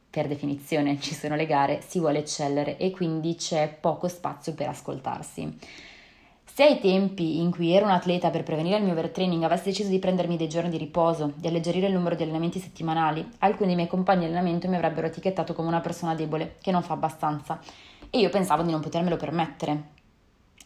per 0.09 0.29
definizione 0.29 0.97
ci 1.01 1.13
sono 1.13 1.35
le 1.35 1.45
gare, 1.45 1.81
si 1.85 1.99
vuole 1.99 2.19
eccellere 2.19 2.77
e 2.77 2.91
quindi 2.91 3.35
c'è 3.35 3.67
poco 3.81 4.07
spazio 4.07 4.53
per 4.53 4.69
ascoltarsi. 4.69 5.57
Se 6.59 6.65
ai 6.65 6.81
tempi 6.81 7.39
in 7.39 7.51
cui 7.51 7.71
ero 7.71 7.85
un 7.85 7.91
atleta 7.91 8.29
per 8.31 8.43
prevenire 8.43 8.75
il 8.75 8.83
mio 8.83 8.91
overtraining 8.91 9.41
avessi 9.43 9.69
deciso 9.69 9.87
di 9.87 9.97
prendermi 9.97 10.35
dei 10.35 10.49
giorni 10.49 10.69
di 10.69 10.75
riposo, 10.75 11.31
di 11.37 11.47
alleggerire 11.47 11.87
il 11.87 11.93
numero 11.93 12.15
di 12.15 12.23
allenamenti 12.23 12.59
settimanali, 12.59 13.25
alcuni 13.37 13.67
dei 13.67 13.75
miei 13.77 13.87
compagni 13.87 14.19
di 14.19 14.25
allenamento 14.25 14.67
mi 14.67 14.75
avrebbero 14.75 15.07
etichettato 15.07 15.53
come 15.53 15.69
una 15.69 15.79
persona 15.79 16.15
debole, 16.15 16.57
che 16.61 16.71
non 16.71 16.83
fa 16.83 16.95
abbastanza, 16.95 17.61
e 18.09 18.19
io 18.19 18.27
pensavo 18.27 18.63
di 18.63 18.71
non 18.71 18.81
potermelo 18.81 19.15
permettere. 19.15 19.83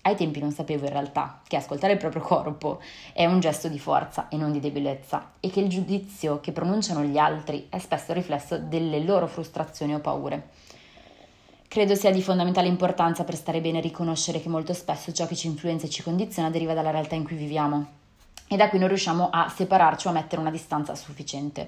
Ai 0.01 0.15
tempi 0.15 0.39
non 0.39 0.49
sapevo 0.49 0.85
in 0.85 0.93
realtà 0.93 1.41
che 1.47 1.57
ascoltare 1.57 1.93
il 1.93 1.99
proprio 1.99 2.23
corpo 2.23 2.81
è 3.13 3.27
un 3.27 3.39
gesto 3.39 3.67
di 3.67 3.77
forza 3.77 4.29
e 4.29 4.35
non 4.35 4.51
di 4.51 4.59
debolezza 4.59 5.33
e 5.39 5.51
che 5.51 5.59
il 5.59 5.69
giudizio 5.69 6.39
che 6.39 6.53
pronunciano 6.53 7.03
gli 7.03 7.19
altri 7.19 7.67
è 7.69 7.77
spesso 7.77 8.13
riflesso 8.13 8.57
delle 8.57 8.99
loro 9.01 9.27
frustrazioni 9.27 9.93
o 9.93 9.99
paure. 9.99 10.49
Credo 11.73 11.95
sia 11.95 12.11
di 12.11 12.21
fondamentale 12.21 12.67
importanza 12.67 13.23
per 13.23 13.33
stare 13.33 13.59
bene 13.59 13.81
riconoscere 13.81 14.39
che 14.39 14.47
molto 14.47 14.75
spesso 14.75 15.11
ciò 15.11 15.25
che 15.25 15.33
ci 15.33 15.47
influenza 15.47 15.87
e 15.87 15.89
ci 15.89 16.03
condiziona 16.03 16.51
deriva 16.51 16.75
dalla 16.75 16.91
realtà 16.91 17.15
in 17.15 17.23
cui 17.23 17.35
viviamo 17.35 17.87
e 18.47 18.55
da 18.55 18.69
cui 18.69 18.77
non 18.77 18.89
riusciamo 18.89 19.31
a 19.31 19.49
separarci 19.49 20.05
o 20.05 20.11
a 20.11 20.13
mettere 20.13 20.39
una 20.39 20.51
distanza 20.51 20.93
sufficiente. 20.93 21.67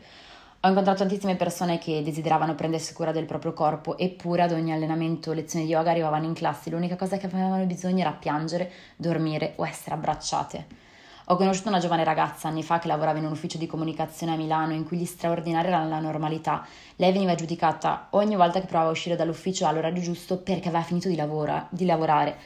Ho 0.60 0.68
incontrato 0.68 1.00
tantissime 1.00 1.36
persone 1.36 1.80
che 1.80 2.04
desideravano 2.04 2.54
prendersi 2.54 2.94
cura 2.94 3.12
del 3.12 3.26
proprio 3.26 3.54
corpo, 3.54 3.98
eppure 3.98 4.44
ad 4.44 4.52
ogni 4.52 4.72
allenamento 4.72 5.32
o 5.32 5.34
lezione 5.34 5.66
di 5.66 5.72
yoga 5.72 5.90
arrivavano 5.90 6.26
in 6.26 6.34
classe, 6.34 6.70
l'unica 6.70 6.98
cosa 6.98 7.18
che 7.18 7.26
avevano 7.26 7.66
bisogno 7.66 8.02
era 8.02 8.12
piangere, 8.12 8.72
dormire 8.98 9.54
o 9.56 9.66
essere 9.66 9.96
abbracciate. 9.96 10.85
Ho 11.30 11.38
conosciuto 11.38 11.70
una 11.70 11.80
giovane 11.80 12.04
ragazza 12.04 12.50
anni 12.50 12.62
fa 12.62 12.78
che 12.78 12.88
lavorava 12.88 13.18
in 13.18 13.26
un 13.26 13.32
ufficio 13.32 13.58
di 13.58 13.66
comunicazione 13.66 14.34
a 14.34 14.36
Milano 14.36 14.74
in 14.74 14.86
cui 14.86 14.98
gli 14.98 15.06
straordinari 15.06 15.70
erano 15.70 15.90
la 15.90 16.00
normalità. 16.00 16.64
Lei 16.98 17.12
veniva 17.12 17.34
giudicata 17.34 18.10
ogni 18.12 18.36
volta 18.36 18.60
che 18.60 18.68
provava 18.68 18.90
a 18.90 18.92
uscire 18.92 19.16
dall'ufficio 19.16 19.66
all'orario 19.66 20.04
giusto 20.04 20.38
perché 20.38 20.68
aveva 20.68 20.84
finito 20.84 21.08
di, 21.08 21.16
lavora, 21.16 21.66
di 21.72 21.88
lavorare. 21.88 22.38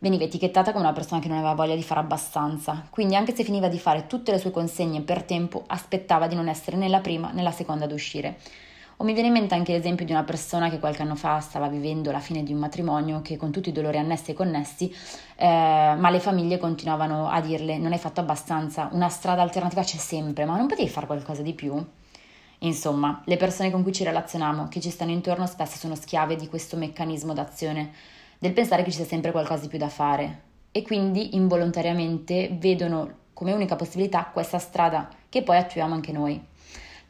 Veniva 0.00 0.24
etichettata 0.24 0.72
come 0.72 0.82
una 0.82 0.92
persona 0.92 1.20
che 1.20 1.28
non 1.28 1.36
aveva 1.36 1.54
voglia 1.54 1.76
di 1.76 1.82
fare 1.84 2.00
abbastanza, 2.00 2.88
quindi 2.90 3.14
anche 3.14 3.32
se 3.36 3.44
finiva 3.44 3.68
di 3.68 3.78
fare 3.78 4.08
tutte 4.08 4.32
le 4.32 4.38
sue 4.38 4.50
consegne 4.50 5.00
per 5.02 5.22
tempo, 5.22 5.62
aspettava 5.68 6.26
di 6.26 6.34
non 6.34 6.48
essere 6.48 6.76
né 6.76 6.88
la 6.88 6.98
prima 6.98 7.30
né 7.30 7.42
la 7.42 7.52
seconda 7.52 7.84
ad 7.84 7.92
uscire. 7.92 8.36
O 9.00 9.04
mi 9.04 9.12
viene 9.12 9.28
in 9.28 9.34
mente 9.34 9.54
anche 9.54 9.70
l'esempio 9.70 10.04
di 10.04 10.10
una 10.10 10.24
persona 10.24 10.68
che 10.68 10.80
qualche 10.80 11.02
anno 11.02 11.14
fa 11.14 11.38
stava 11.38 11.68
vivendo 11.68 12.10
la 12.10 12.18
fine 12.18 12.42
di 12.42 12.52
un 12.52 12.58
matrimonio 12.58 13.22
che 13.22 13.36
con 13.36 13.52
tutti 13.52 13.68
i 13.68 13.72
dolori 13.72 13.96
annessi 13.96 14.32
e 14.32 14.34
connessi, 14.34 14.92
eh, 15.36 15.46
ma 15.46 16.10
le 16.10 16.18
famiglie 16.18 16.58
continuavano 16.58 17.28
a 17.28 17.40
dirle 17.40 17.78
non 17.78 17.92
hai 17.92 17.98
fatto 17.98 18.18
abbastanza, 18.18 18.88
una 18.90 19.08
strada 19.08 19.40
alternativa 19.40 19.82
c'è 19.84 19.98
sempre, 19.98 20.44
ma 20.46 20.56
non 20.56 20.66
potevi 20.66 20.88
fare 20.88 21.06
qualcosa 21.06 21.42
di 21.42 21.52
più? 21.52 21.80
Insomma, 22.62 23.22
le 23.24 23.36
persone 23.36 23.70
con 23.70 23.84
cui 23.84 23.92
ci 23.92 24.02
relazioniamo, 24.02 24.66
che 24.66 24.80
ci 24.80 24.90
stanno 24.90 25.12
intorno, 25.12 25.46
spesso 25.46 25.78
sono 25.78 25.94
schiave 25.94 26.34
di 26.34 26.48
questo 26.48 26.76
meccanismo 26.76 27.32
d'azione, 27.32 27.92
del 28.36 28.52
pensare 28.52 28.82
che 28.82 28.90
ci 28.90 28.96
sia 28.96 29.06
sempre 29.06 29.30
qualcosa 29.30 29.62
di 29.62 29.68
più 29.68 29.78
da 29.78 29.88
fare 29.88 30.40
e 30.72 30.82
quindi 30.82 31.36
involontariamente 31.36 32.48
vedono 32.58 33.26
come 33.32 33.52
unica 33.52 33.76
possibilità 33.76 34.24
questa 34.32 34.58
strada 34.58 35.08
che 35.28 35.44
poi 35.44 35.56
attuiamo 35.56 35.94
anche 35.94 36.10
noi. 36.10 36.56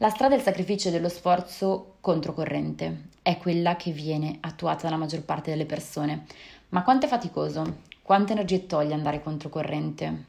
La 0.00 0.10
strada 0.10 0.36
del 0.36 0.44
sacrificio 0.44 0.86
e 0.86 0.90
dello 0.92 1.08
sforzo 1.08 1.96
controcorrente 2.00 3.08
è 3.20 3.36
quella 3.36 3.74
che 3.74 3.90
viene 3.90 4.36
attuata 4.42 4.84
dalla 4.84 4.96
maggior 4.96 5.22
parte 5.22 5.50
delle 5.50 5.66
persone. 5.66 6.24
Ma 6.68 6.84
quanto 6.84 7.06
è 7.06 7.08
faticoso? 7.08 7.78
Quante 8.00 8.30
energie 8.30 8.66
toglie 8.66 8.94
andare 8.94 9.20
controcorrente? 9.20 10.26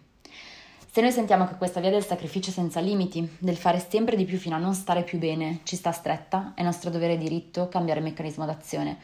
Se 0.89 1.01
noi 1.01 1.11
sentiamo 1.11 1.47
che 1.47 1.53
questa 1.53 1.79
via 1.79 1.91
del 1.91 2.03
sacrificio 2.03 2.49
senza 2.49 2.79
limiti, 2.79 3.37
del 3.37 3.57
fare 3.57 3.77
sempre 3.77 4.15
di 4.15 4.25
più 4.25 4.39
fino 4.39 4.55
a 4.55 4.59
non 4.59 4.73
stare 4.73 5.03
più 5.03 5.19
bene, 5.19 5.59
ci 5.61 5.75
sta 5.75 5.91
stretta, 5.91 6.53
è 6.55 6.63
nostro 6.63 6.89
dovere 6.89 7.13
e 7.13 7.19
diritto 7.19 7.69
cambiare 7.69 7.99
meccanismo 7.99 8.47
d'azione 8.47 8.97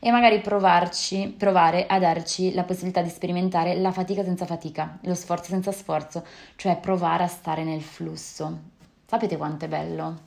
e 0.00 0.10
magari 0.10 0.40
provarci, 0.40 1.32
provare 1.38 1.86
a 1.86 2.00
darci 2.00 2.54
la 2.54 2.64
possibilità 2.64 3.02
di 3.02 3.08
sperimentare 3.08 3.76
la 3.76 3.92
fatica 3.92 4.24
senza 4.24 4.46
fatica, 4.46 4.98
lo 5.02 5.14
sforzo 5.14 5.50
senza 5.50 5.70
sforzo, 5.70 6.26
cioè 6.56 6.76
provare 6.76 7.22
a 7.22 7.28
stare 7.28 7.62
nel 7.62 7.82
flusso, 7.82 8.76
Sapete 9.10 9.38
quanto 9.38 9.64
è 9.64 9.68
bello 9.68 10.18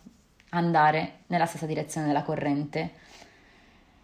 andare 0.50 1.20
nella 1.28 1.46
stessa 1.46 1.68
direzione 1.68 2.08
della 2.08 2.24
corrente? 2.24 2.94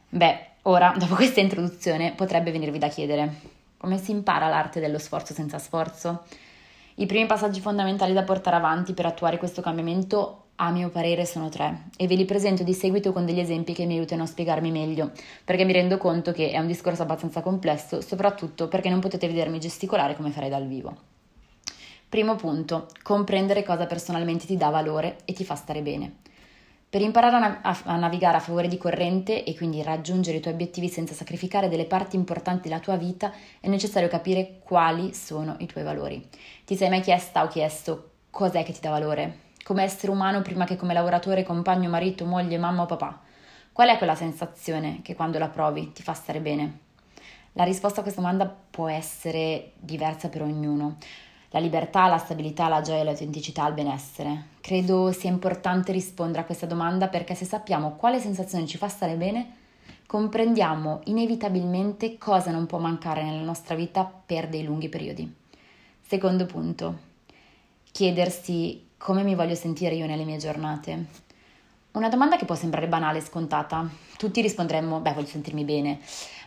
Beh, 0.08 0.50
ora, 0.62 0.94
dopo 0.96 1.16
questa 1.16 1.40
introduzione, 1.40 2.14
potrebbe 2.14 2.52
venirvi 2.52 2.78
da 2.78 2.88
chiedere 2.88 3.34
come 3.78 3.98
si 3.98 4.12
impara 4.12 4.48
l'arte 4.48 4.80
dello 4.80 5.00
sforzo 5.00 5.34
senza 5.34 5.58
sforzo? 5.58 6.26
I 6.98 7.08
primi 7.08 7.26
passaggi 7.26 7.60
fondamentali 7.60 8.14
da 8.14 8.22
portare 8.22 8.56
avanti 8.56 8.94
per 8.94 9.08
attuare 9.08 9.40
questo 9.40 9.64
cambiamento, 9.64 10.50
a 10.58 10.70
mio 10.70 10.90
parere, 10.90 11.26
sono 11.26 11.50
tre 11.50 11.86
e 11.98 12.06
ve 12.06 12.14
li 12.14 12.26
presento 12.26 12.62
di 12.62 12.76
seguito 12.76 13.12
con 13.12 13.26
degli 13.26 13.40
esempi 13.40 13.74
che 13.74 13.86
mi 13.86 13.96
aiutano 13.96 14.22
a 14.22 14.28
spiegarmi 14.28 14.70
meglio, 14.70 15.10
perché 15.44 15.66
mi 15.66 15.74
rendo 15.74 15.98
conto 15.98 16.32
che 16.32 16.52
è 16.52 16.60
un 16.60 16.68
discorso 16.68 17.02
abbastanza 17.02 17.42
complesso, 17.42 18.00
soprattutto 18.02 18.68
perché 18.68 18.92
non 18.92 19.00
potete 19.00 19.26
vedermi 19.26 19.60
gesticolare 19.60 20.16
come 20.16 20.30
farei 20.30 20.52
dal 20.52 20.68
vivo. 20.68 21.17
Primo 22.10 22.38
punto, 22.38 22.88
comprendere 23.04 23.64
cosa 23.64 23.86
personalmente 23.86 24.46
ti 24.46 24.56
dà 24.56 24.70
valore 24.70 25.18
e 25.26 25.34
ti 25.34 25.44
fa 25.44 25.56
stare 25.56 25.82
bene. 25.82 26.20
Per 26.90 27.02
imparare 27.02 27.36
a, 27.36 27.40
nav- 27.40 27.82
a, 27.84 27.98
navigare 27.98 28.38
a 28.38 28.40
favore 28.40 28.70
di 28.70 28.78
corrente 28.78 29.44
e 29.44 29.54
quindi 29.58 29.84
raggiungere 29.84 30.38
i 30.38 30.40
tuoi 30.40 30.54
obiettivi 30.54 30.88
senza 30.88 31.14
sacrificare 31.14 31.68
delle 31.68 31.84
parti 31.84 32.16
importanti 32.16 32.70
della 32.70 32.80
tua 32.80 32.96
vita 32.96 33.34
è 33.60 33.68
necessario 33.68 34.08
capire 34.08 34.60
quali 34.64 35.14
sono 35.14 35.58
i 35.60 35.66
tuoi 35.66 35.84
valori. 35.84 36.26
Ti 36.64 36.78
sei 36.78 36.88
mai 36.88 37.02
chiesta 37.02 37.44
o 37.44 37.50
chiesto 37.50 38.12
cos'è 38.30 38.64
che 38.64 38.72
ti 38.72 38.80
dà 38.80 38.90
valore? 38.90 39.40
Come 39.62 39.84
essere 39.84 40.14
umano 40.14 40.42
prima 40.42 40.64
che 40.64 40.78
come 40.78 40.94
lavoratore, 40.94 41.44
compagno, 41.44 41.90
marito, 41.90 42.24
moglie, 42.24 42.58
mamma 42.58 42.84
o 42.84 42.86
papà? 42.86 43.20
Qual 43.74 43.90
è 43.90 43.98
quella 43.98 44.16
sensazione 44.16 45.02
che 45.02 45.14
quando 45.14 45.40
la 45.40 45.50
provi 45.50 45.92
ti 45.92 46.04
fa 46.04 46.14
stare 46.14 46.40
bene? 46.40 46.80
La 47.52 47.66
risposta 47.66 48.00
a 48.00 48.04
questa 48.04 48.22
domanda 48.22 48.46
può 48.48 48.88
essere 48.88 49.74
diversa 49.76 50.30
per 50.30 50.44
ognuno 50.44 50.96
la 51.58 51.64
libertà, 51.64 52.08
la 52.08 52.20
stabilità, 52.20 52.68
la 52.68 52.82
gioia, 52.82 53.04
l'autenticità, 53.04 53.68
il 53.68 53.74
benessere. 53.74 54.50
Credo 54.62 55.12
sia 55.12 55.32
importante 55.32 55.92
rispondere 55.92 56.42
a 56.42 56.46
questa 56.46 56.68
domanda 56.68 57.08
perché 57.08 57.34
se 57.34 57.46
sappiamo 57.46 57.96
quale 57.96 58.20
sensazione 58.20 58.68
ci 58.68 58.78
fa 58.78 58.88
stare 58.88 59.16
bene, 59.16 59.56
comprendiamo 60.06 61.02
inevitabilmente 61.06 62.18
cosa 62.20 62.52
non 62.52 62.68
può 62.68 62.78
mancare 62.78 63.24
nella 63.24 63.44
nostra 63.44 63.74
vita 63.74 64.04
per 64.04 64.48
dei 64.50 64.64
lunghi 64.64 64.88
periodi. 64.88 65.34
Secondo 66.00 66.46
punto, 66.46 66.98
chiedersi 67.92 68.90
come 68.98 69.24
mi 69.24 69.34
voglio 69.34 69.56
sentire 69.56 69.96
io 69.96 70.06
nelle 70.06 70.26
mie 70.26 70.38
giornate. 70.38 71.06
Una 71.94 72.10
domanda 72.10 72.38
che 72.38 72.46
può 72.46 72.54
sembrare 72.54 72.88
banale 72.88 73.18
e 73.18 73.22
scontata. 73.22 73.90
Tutti 74.18 74.42
risponderemmo, 74.42 75.00
beh, 75.00 75.14
voglio 75.14 75.26
sentirmi 75.26 75.64
bene, 75.64 76.00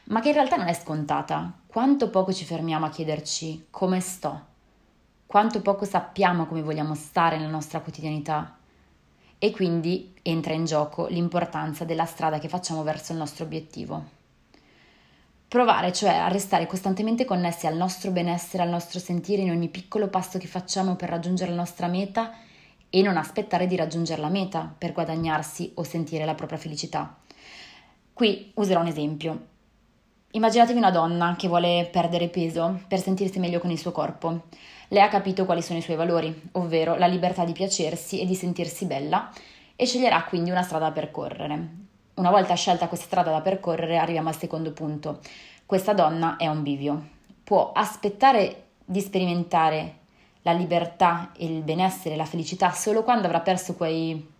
ma 0.04 0.20
che 0.20 0.28
in 0.28 0.34
realtà 0.34 0.54
non 0.54 0.68
è 0.68 0.74
scontata. 0.74 1.52
Quanto 1.66 2.10
poco 2.10 2.32
ci 2.32 2.44
fermiamo 2.44 2.86
a 2.86 2.90
chiederci 2.90 3.66
come 3.70 3.98
sto, 4.00 4.49
quanto 5.30 5.62
poco 5.62 5.84
sappiamo 5.84 6.44
come 6.44 6.60
vogliamo 6.60 6.96
stare 6.96 7.36
nella 7.36 7.50
nostra 7.50 7.78
quotidianità. 7.78 8.56
E 9.38 9.52
quindi 9.52 10.12
entra 10.22 10.54
in 10.54 10.64
gioco 10.64 11.06
l'importanza 11.06 11.84
della 11.84 12.04
strada 12.04 12.40
che 12.40 12.48
facciamo 12.48 12.82
verso 12.82 13.12
il 13.12 13.18
nostro 13.18 13.44
obiettivo. 13.44 14.04
Provare 15.46 15.92
cioè 15.92 16.16
a 16.16 16.26
restare 16.26 16.66
costantemente 16.66 17.24
connessi 17.24 17.68
al 17.68 17.76
nostro 17.76 18.10
benessere, 18.10 18.64
al 18.64 18.70
nostro 18.70 18.98
sentire 18.98 19.42
in 19.42 19.50
ogni 19.52 19.68
piccolo 19.68 20.08
passo 20.08 20.36
che 20.36 20.48
facciamo 20.48 20.96
per 20.96 21.10
raggiungere 21.10 21.50
la 21.50 21.58
nostra 21.58 21.86
meta 21.86 22.32
e 22.90 23.00
non 23.00 23.16
aspettare 23.16 23.68
di 23.68 23.76
raggiungere 23.76 24.20
la 24.20 24.30
meta 24.30 24.74
per 24.76 24.92
guadagnarsi 24.92 25.70
o 25.76 25.84
sentire 25.84 26.24
la 26.24 26.34
propria 26.34 26.58
felicità. 26.58 27.16
Qui 28.12 28.50
userò 28.56 28.80
un 28.80 28.88
esempio. 28.88 29.46
Immaginatevi 30.32 30.78
una 30.78 30.92
donna 30.92 31.34
che 31.36 31.48
vuole 31.48 31.88
perdere 31.90 32.28
peso 32.28 32.82
per 32.86 33.00
sentirsi 33.00 33.40
meglio 33.40 33.58
con 33.58 33.72
il 33.72 33.78
suo 33.80 33.90
corpo. 33.90 34.42
Lei 34.86 35.02
ha 35.02 35.08
capito 35.08 35.44
quali 35.44 35.60
sono 35.60 35.80
i 35.80 35.82
suoi 35.82 35.96
valori, 35.96 36.50
ovvero 36.52 36.94
la 36.94 37.08
libertà 37.08 37.44
di 37.44 37.50
piacersi 37.50 38.20
e 38.20 38.26
di 38.26 38.36
sentirsi 38.36 38.84
bella, 38.84 39.28
e 39.74 39.86
sceglierà 39.86 40.22
quindi 40.22 40.52
una 40.52 40.62
strada 40.62 40.86
da 40.86 40.92
percorrere. 40.92 41.68
Una 42.14 42.30
volta 42.30 42.54
scelta 42.54 42.86
questa 42.86 43.06
strada 43.06 43.32
da 43.32 43.40
percorrere, 43.40 43.98
arriviamo 43.98 44.28
al 44.28 44.36
secondo 44.36 44.70
punto. 44.70 45.18
Questa 45.66 45.94
donna 45.94 46.36
è 46.36 46.46
un 46.46 46.62
bivio. 46.62 47.08
Può 47.42 47.72
aspettare 47.72 48.66
di 48.84 49.00
sperimentare 49.00 49.94
la 50.42 50.52
libertà, 50.52 51.32
il 51.38 51.62
benessere, 51.62 52.14
la 52.14 52.24
felicità 52.24 52.70
solo 52.70 53.02
quando 53.02 53.26
avrà 53.26 53.40
perso 53.40 53.74
quei, 53.74 54.30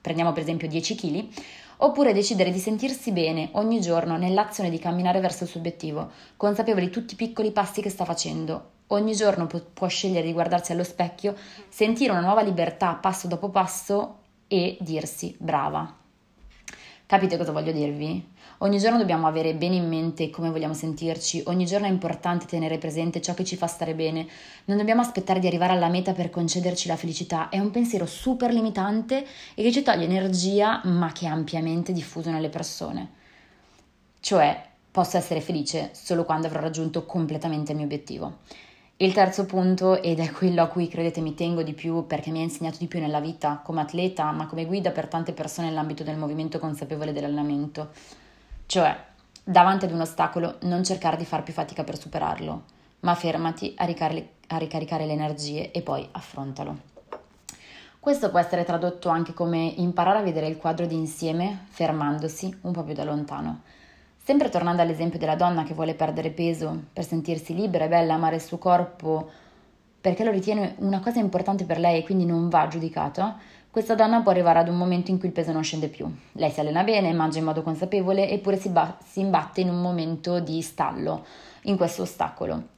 prendiamo 0.00 0.32
per 0.32 0.42
esempio 0.42 0.66
10 0.66 0.94
kg, 0.96 1.28
oppure 1.78 2.12
decidere 2.12 2.50
di 2.50 2.58
sentirsi 2.58 3.12
bene 3.12 3.50
ogni 3.52 3.80
giorno 3.80 4.16
nell'azione 4.16 4.70
di 4.70 4.78
camminare 4.78 5.20
verso 5.20 5.44
il 5.44 5.50
suo 5.50 5.60
obiettivo, 5.60 6.10
consapevole 6.36 6.86
di 6.86 6.90
tutti 6.90 7.14
i 7.14 7.16
piccoli 7.16 7.50
passi 7.50 7.82
che 7.82 7.90
sta 7.90 8.04
facendo, 8.04 8.70
ogni 8.88 9.14
giorno 9.14 9.46
può, 9.46 9.60
può 9.72 9.86
scegliere 9.88 10.26
di 10.26 10.32
guardarsi 10.32 10.72
allo 10.72 10.84
specchio, 10.84 11.34
sentire 11.68 12.12
una 12.12 12.20
nuova 12.20 12.42
libertà 12.42 12.94
passo 12.94 13.26
dopo 13.28 13.48
passo 13.50 14.18
e 14.48 14.76
dirsi 14.80 15.34
brava. 15.38 15.94
Capite 17.06 17.36
cosa 17.36 17.52
voglio 17.52 17.72
dirvi? 17.72 18.34
Ogni 18.60 18.78
giorno 18.78 18.96
dobbiamo 18.96 19.26
avere 19.26 19.54
bene 19.54 19.74
in 19.74 19.86
mente 19.86 20.30
come 20.30 20.48
vogliamo 20.48 20.72
sentirci, 20.72 21.42
ogni 21.46 21.66
giorno 21.66 21.86
è 21.86 21.90
importante 21.90 22.46
tenere 22.46 22.78
presente 22.78 23.20
ciò 23.20 23.34
che 23.34 23.44
ci 23.44 23.54
fa 23.54 23.66
stare 23.66 23.94
bene, 23.94 24.26
non 24.64 24.78
dobbiamo 24.78 25.02
aspettare 25.02 25.40
di 25.40 25.46
arrivare 25.46 25.74
alla 25.74 25.90
meta 25.90 26.14
per 26.14 26.30
concederci 26.30 26.88
la 26.88 26.96
felicità, 26.96 27.50
è 27.50 27.58
un 27.58 27.70
pensiero 27.70 28.06
super 28.06 28.54
limitante 28.54 29.26
e 29.54 29.62
che 29.62 29.70
ci 29.70 29.82
toglie 29.82 30.04
energia 30.04 30.80
ma 30.84 31.12
che 31.12 31.26
è 31.26 31.28
ampiamente 31.28 31.92
diffuso 31.92 32.30
nelle 32.30 32.48
persone. 32.48 33.10
Cioè, 34.20 34.64
posso 34.90 35.18
essere 35.18 35.42
felice 35.42 35.90
solo 35.92 36.24
quando 36.24 36.46
avrò 36.46 36.60
raggiunto 36.60 37.04
completamente 37.04 37.72
il 37.72 37.76
mio 37.76 37.86
obiettivo. 37.86 38.38
Il 38.96 39.12
terzo 39.12 39.44
punto, 39.44 40.00
ed 40.00 40.18
è 40.18 40.30
quello 40.30 40.62
a 40.62 40.68
cui 40.68 40.88
credete 40.88 41.20
mi 41.20 41.34
tengo 41.34 41.62
di 41.62 41.74
più 41.74 42.06
perché 42.06 42.30
mi 42.30 42.40
ha 42.40 42.44
insegnato 42.44 42.78
di 42.78 42.86
più 42.86 43.00
nella 43.00 43.20
vita 43.20 43.60
come 43.62 43.82
atleta, 43.82 44.30
ma 44.30 44.46
come 44.46 44.64
guida 44.64 44.92
per 44.92 45.08
tante 45.08 45.34
persone 45.34 45.68
nell'ambito 45.68 46.02
del 46.02 46.16
movimento 46.16 46.58
consapevole 46.58 47.12
dell'allenamento, 47.12 47.90
cioè 48.66 48.96
davanti 49.42 49.84
ad 49.84 49.92
un 49.92 50.00
ostacolo 50.00 50.56
non 50.62 50.84
cercare 50.84 51.16
di 51.16 51.24
far 51.24 51.42
più 51.42 51.52
fatica 51.52 51.84
per 51.84 51.98
superarlo, 51.98 52.64
ma 53.00 53.14
fermati 53.14 53.74
a, 53.76 53.84
ricaric- 53.84 54.44
a 54.48 54.56
ricaricare 54.56 55.06
le 55.06 55.12
energie 55.12 55.70
e 55.70 55.82
poi 55.82 56.06
affrontalo. 56.12 56.94
Questo 58.00 58.30
può 58.30 58.38
essere 58.38 58.64
tradotto 58.64 59.08
anche 59.08 59.34
come 59.34 59.72
imparare 59.76 60.18
a 60.18 60.22
vedere 60.22 60.46
il 60.46 60.56
quadro 60.56 60.86
d'insieme 60.86 61.64
fermandosi 61.70 62.58
un 62.62 62.72
po' 62.72 62.84
più 62.84 62.94
da 62.94 63.02
lontano. 63.02 63.62
Sempre 64.22 64.48
tornando 64.48 64.82
all'esempio 64.82 65.18
della 65.18 65.36
donna 65.36 65.64
che 65.64 65.74
vuole 65.74 65.94
perdere 65.94 66.30
peso 66.30 66.84
per 66.92 67.04
sentirsi 67.04 67.54
libera 67.54 67.84
e 67.84 67.88
bella, 67.88 68.14
amare 68.14 68.36
il 68.36 68.42
suo 68.42 68.58
corpo 68.58 69.28
perché 70.00 70.22
lo 70.22 70.30
ritiene 70.30 70.76
una 70.78 71.00
cosa 71.00 71.18
importante 71.18 71.64
per 71.64 71.80
lei 71.80 71.98
e 71.98 72.04
quindi 72.04 72.24
non 72.24 72.48
va 72.48 72.68
giudicata, 72.68 73.38
questa 73.76 73.94
donna 73.94 74.22
può 74.22 74.30
arrivare 74.30 74.60
ad 74.60 74.68
un 74.68 74.78
momento 74.78 75.10
in 75.10 75.18
cui 75.18 75.28
il 75.28 75.34
peso 75.34 75.52
non 75.52 75.62
scende 75.62 75.88
più. 75.88 76.10
Lei 76.32 76.50
si 76.50 76.60
allena 76.60 76.82
bene, 76.82 77.12
mangia 77.12 77.40
in 77.40 77.44
modo 77.44 77.60
consapevole 77.60 78.30
eppure 78.30 78.56
si, 78.56 78.70
ba- 78.70 78.96
si 79.06 79.20
imbatte 79.20 79.60
in 79.60 79.68
un 79.68 79.82
momento 79.82 80.40
di 80.40 80.62
stallo, 80.62 81.26
in 81.64 81.76
questo 81.76 82.00
ostacolo. 82.00 82.68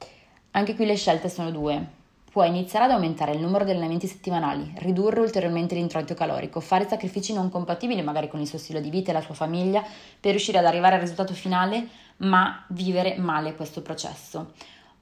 Anche 0.51 0.75
qui 0.75 0.85
le 0.85 0.97
scelte 0.97 1.29
sono 1.29 1.51
due. 1.51 1.81
Puoi 2.29 2.49
iniziare 2.49 2.83
ad 2.83 2.91
aumentare 2.91 3.31
il 3.31 3.39
numero 3.39 3.63
di 3.63 3.71
allenamenti 3.71 4.07
settimanali, 4.07 4.73
ridurre 4.79 5.21
ulteriormente 5.21 5.73
l'introito 5.73 6.15
calorico, 6.15 6.59
fare 6.59 6.85
sacrifici 6.85 7.31
non 7.31 7.49
compatibili 7.49 8.01
magari 8.01 8.27
con 8.27 8.41
il 8.41 8.47
suo 8.47 8.57
stile 8.57 8.81
di 8.81 8.89
vita 8.89 9.11
e 9.11 9.13
la 9.13 9.21
tua 9.21 9.35
famiglia 9.35 9.81
per 10.19 10.31
riuscire 10.31 10.57
ad 10.57 10.65
arrivare 10.65 10.95
al 10.95 11.01
risultato 11.01 11.33
finale, 11.33 11.87
ma 12.17 12.65
vivere 12.67 13.15
male 13.15 13.55
questo 13.55 13.81
processo. 13.81 14.51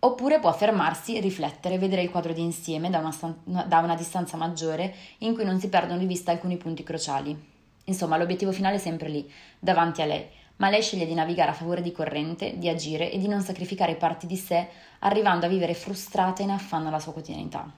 Oppure 0.07 0.39
può 0.39 0.53
fermarsi, 0.53 1.19
riflettere, 1.19 1.77
vedere 1.77 2.01
il 2.01 2.09
quadro 2.09 2.31
d'insieme 2.31 2.89
da 2.89 2.99
una, 2.99 3.63
da 3.65 3.79
una 3.79 3.93
distanza 3.93 4.37
maggiore 4.37 4.95
in 5.17 5.33
cui 5.33 5.43
non 5.43 5.59
si 5.59 5.67
perdono 5.67 5.99
di 5.99 6.05
vista 6.05 6.31
alcuni 6.31 6.55
punti 6.55 6.81
cruciali. 6.81 7.37
Insomma, 7.83 8.15
l'obiettivo 8.15 8.53
finale 8.53 8.77
è 8.77 8.79
sempre 8.79 9.09
lì, 9.09 9.29
davanti 9.59 10.01
a 10.01 10.05
lei 10.05 10.25
ma 10.57 10.69
lei 10.69 10.81
sceglie 10.81 11.05
di 11.05 11.13
navigare 11.13 11.51
a 11.51 11.53
favore 11.53 11.83
di 11.83 11.91
corrente, 11.91 12.57
di 12.57 12.67
agire 12.67 13.11
e 13.11 13.19
di 13.19 13.27
non 13.27 13.41
sacrificare 13.41 13.93
parti 13.95 14.25
di 14.25 14.37
sé, 14.37 14.67
arrivando 14.99 15.45
a 15.45 15.49
vivere 15.49 15.75
frustrata 15.75 16.41
e 16.41 16.45
in 16.45 16.51
affanno 16.51 16.87
alla 16.87 16.99
sua 16.99 17.13
quotidianità. 17.13 17.69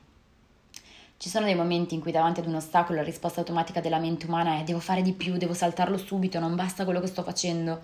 Ci 1.18 1.30
sono 1.30 1.46
dei 1.46 1.56
momenti 1.56 1.96
in 1.96 2.00
cui 2.00 2.14
davanti 2.14 2.40
ad 2.40 2.46
un 2.46 2.56
ostacolo 2.56 3.00
la 3.00 3.04
risposta 3.04 3.42
automatica 3.42 3.82
della 3.82 4.00
mente 4.00 4.28
umana 4.28 4.60
è 4.60 4.64
devo 4.64 4.80
fare 4.80 5.02
di 5.02 5.12
più, 5.12 5.36
devo 5.36 5.54
saltarlo 5.54 5.98
subito, 5.98 6.40
non 6.40 6.56
basta 6.56 6.86
quello 6.86 7.02
che 7.02 7.08
sto 7.08 7.24
facendo, 7.24 7.82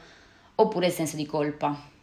oppure 0.56 0.86
il 0.86 0.94
senso 0.94 1.18
di 1.18 1.25
colpa. 1.25 1.94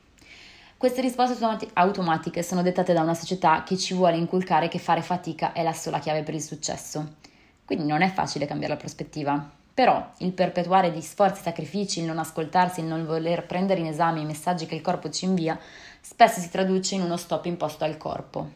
Queste 0.83 1.01
risposte 1.01 1.69
automatiche 1.75 2.43
sono 2.43 2.61
dettate 2.61 2.93
da 2.93 3.03
una 3.03 3.15
società 3.15 3.63
che 3.63 3.77
ci 3.77 3.95
vuole 3.95 4.17
inculcare 4.17 4.67
che 4.67 4.81
fare 4.81 5.01
fatica 5.01 5.53
è 5.53 5.63
la 5.63 5.73
sola 5.73 6.01
chiave 6.01 6.25
per 6.25 6.35
il 6.35 6.43
successo. 6.43 7.19
Quindi 7.65 7.87
non 7.87 8.03
è 8.03 8.11
facile 8.11 8.47
cambiare 8.47 8.73
la 8.73 8.81
prospettiva. 8.81 9.49
Però 9.73 10.11
il 10.19 10.33
perpetuare 10.33 10.91
di 10.91 11.01
sforzi 11.01 11.39
e 11.39 11.45
sacrifici, 11.45 12.01
il 12.01 12.07
non 12.07 12.19
ascoltarsi, 12.19 12.81
il 12.81 12.87
non 12.87 13.07
voler 13.07 13.47
prendere 13.47 13.79
in 13.79 13.87
esame 13.87 14.23
i 14.23 14.25
messaggi 14.25 14.67
che 14.67 14.75
il 14.75 14.81
corpo 14.81 15.09
ci 15.09 15.25
invia, 15.25 15.57
spesso 16.01 16.41
si 16.41 16.51
traduce 16.51 16.97
in 16.97 17.03
uno 17.03 17.17
stop 17.17 17.47
imposto 17.47 17.85
al 17.85 17.97
corpo. 17.97 18.51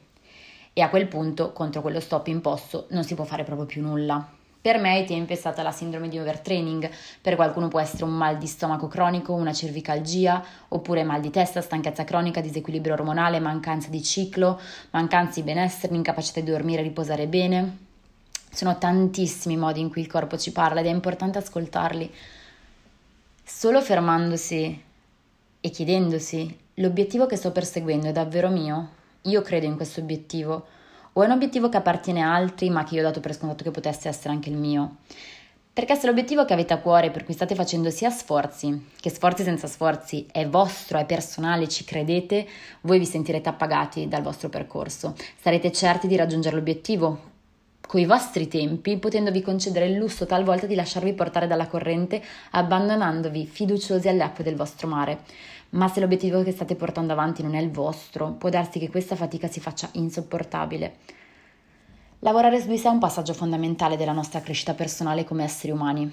E 0.73 0.81
a 0.81 0.89
quel 0.89 1.07
punto, 1.07 1.53
contro 1.53 1.81
quello 1.81 2.01
stop 2.01 2.27
imposto, 2.27 2.87
non 2.91 3.05
si 3.05 3.15
può 3.15 3.23
fare 3.23 3.45
proprio 3.45 3.67
più 3.67 3.83
nulla. 3.83 4.36
Per 4.67 4.81
me 4.81 5.07
ai 5.07 5.25
è 5.29 5.35
stata 5.37 5.63
la 5.63 5.71
sindrome 5.71 6.09
di 6.09 6.19
overtraining, 6.19 6.91
per 7.21 7.37
qualcuno 7.37 7.69
può 7.69 7.79
essere 7.79 8.03
un 8.03 8.11
mal 8.11 8.37
di 8.37 8.49
stomaco 8.49 8.89
cronico, 8.89 9.33
una 9.33 9.53
cervicalgia, 9.53 10.45
oppure 10.67 11.05
mal 11.05 11.21
di 11.21 11.31
testa, 11.31 11.61
stanchezza 11.61 12.03
cronica, 12.03 12.41
disequilibrio 12.41 12.95
ormonale, 12.95 13.39
mancanza 13.39 13.91
di 13.91 14.03
ciclo, 14.03 14.61
mancanza 14.91 15.39
di 15.39 15.47
benessere, 15.47 15.95
incapacità 15.95 16.41
di 16.41 16.51
dormire 16.51 16.81
e 16.81 16.83
riposare 16.83 17.29
bene. 17.29 17.77
Sono 18.51 18.77
tantissimi 18.77 19.57
modi 19.57 19.79
in 19.79 19.89
cui 19.89 20.01
il 20.01 20.09
corpo 20.09 20.37
ci 20.37 20.51
parla 20.51 20.81
ed 20.81 20.87
è 20.87 20.91
importante 20.91 21.39
ascoltarli. 21.39 22.13
Solo 23.45 23.81
fermandosi 23.81 24.83
e 25.61 25.71
chiedendosi 25.71 26.59
l'obiettivo 26.75 27.27
che 27.27 27.37
sto 27.37 27.53
perseguendo 27.53 28.09
è 28.09 28.13
davvero 28.13 28.49
mio? 28.49 28.89
Io 29.23 29.43
credo 29.43 29.67
in 29.67 29.77
questo 29.77 30.01
obiettivo? 30.01 30.67
O 31.19 31.23
è 31.23 31.25
un 31.25 31.33
obiettivo 31.33 31.71
che 31.71 31.79
appartiene 31.79 32.21
a 32.21 32.35
altri 32.35 32.69
ma 32.69 32.85
che 32.85 32.95
io 32.95 33.01
ho 33.01 33.05
dato 33.05 33.21
per 33.21 33.33
scontato 33.33 33.65
che 33.65 33.71
potesse 33.71 34.07
essere 34.07 34.35
anche 34.35 34.51
il 34.51 34.57
mio? 34.57 34.97
Perché 35.73 35.95
se 35.95 36.07
l'obiettivo 36.07 36.45
che 36.45 36.53
avete 36.53 36.75
a 36.75 36.79
cuore, 36.79 37.11
per 37.11 37.25
cui 37.25 37.33
state 37.33 37.55
facendo 37.55 37.89
sia 37.89 38.11
sforzi 38.11 38.89
che 39.01 39.09
sforzi 39.09 39.43
senza 39.43 39.67
sforzi, 39.67 40.27
è 40.31 40.47
vostro, 40.47 40.99
è 40.99 41.07
personale, 41.07 41.69
ci 41.69 41.85
credete, 41.85 42.47
voi 42.83 42.99
vi 42.99 43.07
sentirete 43.07 43.49
appagati 43.49 44.09
dal 44.09 44.21
vostro 44.21 44.51
percorso. 44.51 45.15
Sarete 45.41 45.73
certi 45.73 46.07
di 46.07 46.17
raggiungere 46.17 46.57
l'obiettivo, 46.57 47.19
coi 47.87 48.05
vostri 48.05 48.47
tempi, 48.47 48.99
potendovi 48.99 49.41
concedere 49.41 49.87
il 49.87 49.97
lusso 49.97 50.27
talvolta 50.27 50.67
di 50.67 50.75
lasciarvi 50.75 51.15
portare 51.15 51.47
dalla 51.47 51.67
corrente, 51.67 52.23
abbandonandovi 52.51 53.47
fiduciosi 53.47 54.09
alle 54.09 54.23
acque 54.23 54.45
del 54.45 54.57
vostro 54.57 54.87
mare. 54.87 55.21
Ma 55.71 55.89
se 55.89 56.01
l'obiettivo 56.01 56.43
che 56.43 56.53
state 56.53 56.77
portando 56.77 57.13
avanti 57.13 57.43
non 57.43 57.55
è 57.55 57.61
il 57.61 57.71
vostro, 57.71 58.33
può 58.33 58.49
darsi 58.49 58.79
che 58.79 58.89
questa 58.89 59.17
fatica 59.17 59.49
si 59.49 59.61
faccia 59.61 59.89
insopportabile. 59.93 60.97
Lavorare 62.21 62.61
su 62.61 62.69
di 62.69 62.79
sé 62.79 62.89
è 62.89 62.91
un 62.91 62.99
passaggio 62.99 63.35
fondamentale 63.35 63.97
della 63.97 64.13
nostra 64.13 64.41
crescita 64.41 64.75
personale 64.75 65.25
come 65.25 65.45
esseri 65.45 65.73
umani. 65.73 66.11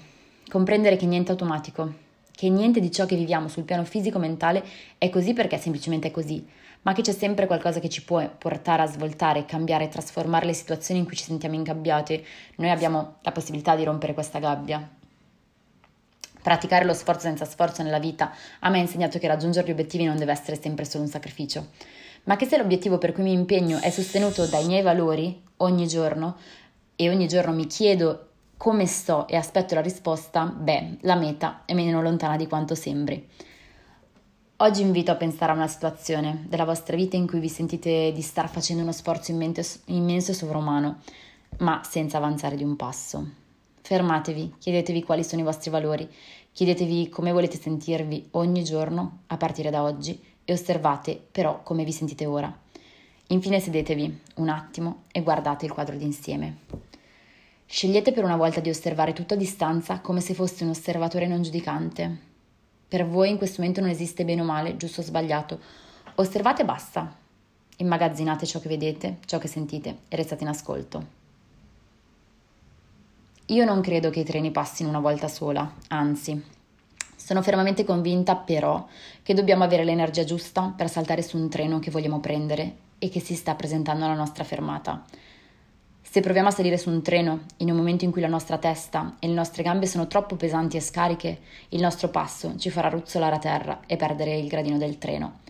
Comprendere 0.48 0.96
che 0.96 1.06
niente 1.06 1.28
è 1.28 1.32
automatico, 1.32 1.92
che 2.30 2.48
niente 2.50 2.80
di 2.80 2.90
ciò 2.90 3.06
che 3.06 3.16
viviamo 3.16 3.48
sul 3.48 3.62
piano 3.62 3.84
fisico-mentale 3.84 4.62
è 4.98 5.08
così 5.08 5.32
perché 5.32 5.56
semplicemente 5.56 6.08
è 6.08 6.10
così, 6.10 6.46
ma 6.82 6.92
che 6.92 7.02
c'è 7.02 7.12
sempre 7.12 7.46
qualcosa 7.46 7.80
che 7.80 7.88
ci 7.88 8.04
può 8.04 8.28
portare 8.36 8.82
a 8.82 8.86
svoltare, 8.86 9.46
cambiare, 9.46 9.88
trasformare 9.88 10.44
le 10.44 10.52
situazioni 10.52 11.00
in 11.00 11.06
cui 11.06 11.16
ci 11.16 11.24
sentiamo 11.24 11.54
ingabbiati. 11.54 12.24
Noi 12.56 12.70
abbiamo 12.70 13.16
la 13.22 13.32
possibilità 13.32 13.74
di 13.74 13.84
rompere 13.84 14.14
questa 14.14 14.38
gabbia. 14.38 15.02
Praticare 16.44 16.84
lo 16.84 16.92
sforzo 16.92 17.22
senza 17.22 17.46
sforzo 17.46 17.82
nella 17.82 17.98
vita 17.98 18.30
a 18.58 18.68
me 18.68 18.76
ha 18.76 18.82
insegnato 18.82 19.18
che 19.18 19.26
raggiungere 19.26 19.66
gli 19.66 19.70
obiettivi 19.70 20.04
non 20.04 20.18
deve 20.18 20.32
essere 20.32 20.60
sempre 20.60 20.84
solo 20.84 21.04
un 21.04 21.08
sacrificio, 21.08 21.68
ma 22.24 22.36
che 22.36 22.44
se 22.44 22.58
l'obiettivo 22.58 22.98
per 22.98 23.12
cui 23.12 23.22
mi 23.22 23.32
impegno 23.32 23.78
è 23.80 23.88
sostenuto 23.88 24.44
dai 24.44 24.66
miei 24.66 24.82
valori 24.82 25.42
ogni 25.58 25.86
giorno 25.86 26.36
e 26.96 27.08
ogni 27.08 27.28
giorno 27.28 27.54
mi 27.54 27.66
chiedo 27.66 28.28
come 28.58 28.84
sto 28.84 29.26
e 29.26 29.36
aspetto 29.36 29.74
la 29.74 29.80
risposta, 29.80 30.44
beh, 30.44 30.98
la 31.00 31.14
meta 31.14 31.62
è 31.64 31.72
meno 31.72 32.02
lontana 32.02 32.36
di 32.36 32.46
quanto 32.46 32.74
sembri. 32.74 33.26
Oggi 34.56 34.82
invito 34.82 35.12
a 35.12 35.16
pensare 35.16 35.52
a 35.52 35.54
una 35.54 35.66
situazione 35.66 36.44
della 36.46 36.66
vostra 36.66 36.94
vita 36.94 37.16
in 37.16 37.26
cui 37.26 37.40
vi 37.40 37.48
sentite 37.48 38.12
di 38.12 38.20
star 38.20 38.50
facendo 38.50 38.82
uno 38.82 38.92
sforzo 38.92 39.30
immenso 39.30 40.30
e 40.30 40.34
sovrumano, 40.34 40.98
ma 41.60 41.80
senza 41.88 42.18
avanzare 42.18 42.56
di 42.56 42.64
un 42.64 42.76
passo. 42.76 43.43
Fermatevi, 43.86 44.54
chiedetevi 44.58 45.02
quali 45.02 45.22
sono 45.22 45.42
i 45.42 45.44
vostri 45.44 45.68
valori, 45.68 46.08
chiedetevi 46.52 47.10
come 47.10 47.32
volete 47.32 47.60
sentirvi 47.60 48.28
ogni 48.30 48.64
giorno 48.64 49.18
a 49.26 49.36
partire 49.36 49.68
da 49.68 49.82
oggi 49.82 50.18
e 50.42 50.54
osservate 50.54 51.22
però 51.30 51.62
come 51.62 51.84
vi 51.84 51.92
sentite 51.92 52.24
ora. 52.24 52.50
Infine 53.26 53.60
sedetevi 53.60 54.20
un 54.36 54.48
attimo 54.48 55.02
e 55.12 55.22
guardate 55.22 55.66
il 55.66 55.72
quadro 55.72 55.96
d'insieme. 55.96 56.60
Scegliete 57.66 58.12
per 58.12 58.24
una 58.24 58.36
volta 58.36 58.60
di 58.60 58.70
osservare 58.70 59.12
tutto 59.12 59.34
a 59.34 59.36
distanza 59.36 60.00
come 60.00 60.22
se 60.22 60.32
foste 60.32 60.64
un 60.64 60.70
osservatore 60.70 61.26
non 61.26 61.42
giudicante 61.42 62.32
per 62.88 63.08
voi 63.08 63.28
in 63.28 63.38
questo 63.38 63.60
momento 63.60 63.80
non 63.80 63.90
esiste 63.90 64.24
bene 64.24 64.42
o 64.42 64.44
male, 64.44 64.76
giusto 64.76 65.00
o 65.00 65.04
sbagliato. 65.04 65.58
Osservate 66.14 66.62
e 66.62 66.64
basta. 66.64 67.16
Immagazzinate 67.78 68.46
ciò 68.46 68.60
che 68.60 68.68
vedete, 68.68 69.18
ciò 69.26 69.38
che 69.38 69.48
sentite 69.48 69.96
e 70.06 70.14
restate 70.14 70.44
in 70.44 70.48
ascolto. 70.48 71.23
Io 73.48 73.66
non 73.66 73.82
credo 73.82 74.08
che 74.08 74.20
i 74.20 74.24
treni 74.24 74.50
passino 74.50 74.88
una 74.88 75.00
volta 75.00 75.28
sola, 75.28 75.70
anzi, 75.88 76.42
sono 77.14 77.42
fermamente 77.42 77.84
convinta 77.84 78.36
però 78.36 78.86
che 79.22 79.34
dobbiamo 79.34 79.64
avere 79.64 79.84
l'energia 79.84 80.24
giusta 80.24 80.72
per 80.74 80.88
saltare 80.88 81.20
su 81.20 81.36
un 81.36 81.50
treno 81.50 81.78
che 81.78 81.90
vogliamo 81.90 82.20
prendere 82.20 82.76
e 82.98 83.10
che 83.10 83.20
si 83.20 83.34
sta 83.34 83.54
presentando 83.54 84.06
alla 84.06 84.14
nostra 84.14 84.44
fermata. 84.44 85.04
Se 86.00 86.20
proviamo 86.20 86.48
a 86.48 86.52
salire 86.52 86.78
su 86.78 86.88
un 86.88 87.02
treno 87.02 87.40
in 87.58 87.70
un 87.70 87.76
momento 87.76 88.06
in 88.06 88.12
cui 88.12 88.22
la 88.22 88.28
nostra 88.28 88.56
testa 88.56 89.16
e 89.18 89.26
le 89.26 89.34
nostre 89.34 89.62
gambe 89.62 89.86
sono 89.86 90.06
troppo 90.06 90.36
pesanti 90.36 90.78
e 90.78 90.80
scariche, 90.80 91.40
il 91.70 91.82
nostro 91.82 92.08
passo 92.08 92.56
ci 92.56 92.70
farà 92.70 92.88
ruzzolare 92.88 93.36
a 93.36 93.40
terra 93.40 93.80
e 93.86 93.96
perdere 93.96 94.38
il 94.38 94.48
gradino 94.48 94.78
del 94.78 94.96
treno. 94.96 95.40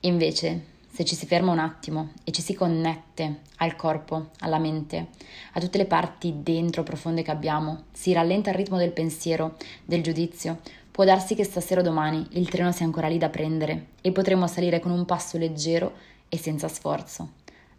Invece, 0.00 0.71
se 0.92 1.04
ci 1.06 1.14
si 1.14 1.24
ferma 1.24 1.52
un 1.52 1.58
attimo 1.58 2.10
e 2.22 2.32
ci 2.32 2.42
si 2.42 2.52
connette 2.52 3.40
al 3.56 3.76
corpo, 3.76 4.28
alla 4.40 4.58
mente, 4.58 5.08
a 5.52 5.60
tutte 5.60 5.78
le 5.78 5.86
parti 5.86 6.42
dentro 6.42 6.82
profonde 6.82 7.22
che 7.22 7.30
abbiamo, 7.30 7.84
si 7.92 8.12
rallenta 8.12 8.50
il 8.50 8.56
ritmo 8.56 8.76
del 8.76 8.92
pensiero, 8.92 9.56
del 9.86 10.02
giudizio, 10.02 10.60
può 10.90 11.04
darsi 11.04 11.34
che 11.34 11.44
stasera 11.44 11.80
o 11.80 11.84
domani 11.84 12.26
il 12.32 12.50
treno 12.50 12.72
sia 12.72 12.84
ancora 12.84 13.08
lì 13.08 13.16
da 13.16 13.30
prendere 13.30 13.86
e 14.02 14.12
potremo 14.12 14.46
salire 14.46 14.80
con 14.80 14.90
un 14.90 15.06
passo 15.06 15.38
leggero 15.38 15.94
e 16.28 16.36
senza 16.36 16.68
sforzo, 16.68 17.30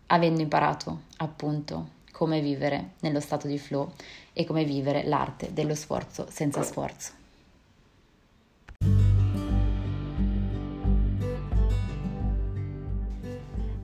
avendo 0.08 0.42
imparato, 0.42 1.02
appunto, 1.18 1.90
come 2.12 2.42
vivere 2.42 2.94
nello 3.02 3.20
stato 3.20 3.46
di 3.46 3.60
flow 3.60 3.92
e 4.34 4.44
come 4.44 4.64
vivere 4.64 5.04
l'arte 5.04 5.54
dello 5.54 5.76
sforzo 5.76 6.26
senza 6.30 6.64
sforzo. 6.64 7.23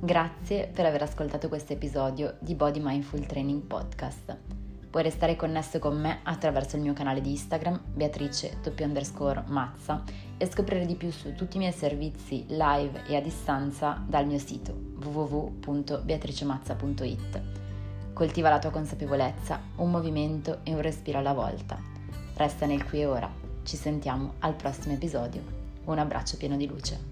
Grazie 0.01 0.67
per 0.67 0.85
aver 0.85 1.01
ascoltato 1.01 1.49
questo 1.49 1.73
episodio 1.73 2.37
di 2.39 2.55
Body 2.55 2.79
Mindful 2.81 3.25
Training 3.25 3.63
Podcast. 3.63 4.37
Puoi 4.89 5.03
restare 5.03 5.35
connesso 5.35 5.77
con 5.79 5.99
me 5.99 6.19
attraverso 6.23 6.77
il 6.77 6.83
mio 6.83 6.93
canale 6.93 7.19
di 7.19 7.31
Instagram, 7.31 7.81
Beatrice 7.95 8.59
underscore 8.79 9.43
Mazza, 9.47 10.01
e 10.37 10.45
scoprire 10.45 10.85
di 10.85 10.95
più 10.95 11.11
su 11.11 11.35
tutti 11.35 11.57
i 11.57 11.59
miei 11.59 11.73
servizi 11.73 12.45
live 12.47 13.07
e 13.07 13.17
a 13.17 13.21
distanza 13.21 14.01
dal 14.07 14.25
mio 14.25 14.39
sito 14.39 14.73
www.beatricemazza.it. 15.03 17.41
Coltiva 18.13 18.47
la 18.47 18.59
tua 18.59 18.71
consapevolezza, 18.71 19.59
un 19.75 19.91
movimento 19.91 20.59
e 20.63 20.73
un 20.73 20.79
respiro 20.79 21.17
alla 21.17 21.33
volta. 21.33 21.77
Resta 22.35 22.65
nel 22.65 22.85
qui 22.85 23.01
e 23.01 23.05
ora. 23.05 23.29
Ci 23.63 23.75
sentiamo 23.75 24.35
al 24.39 24.55
prossimo 24.55 24.93
episodio. 24.93 25.41
Un 25.83 25.99
abbraccio 25.99 26.37
pieno 26.37 26.55
di 26.55 26.67
luce. 26.67 27.08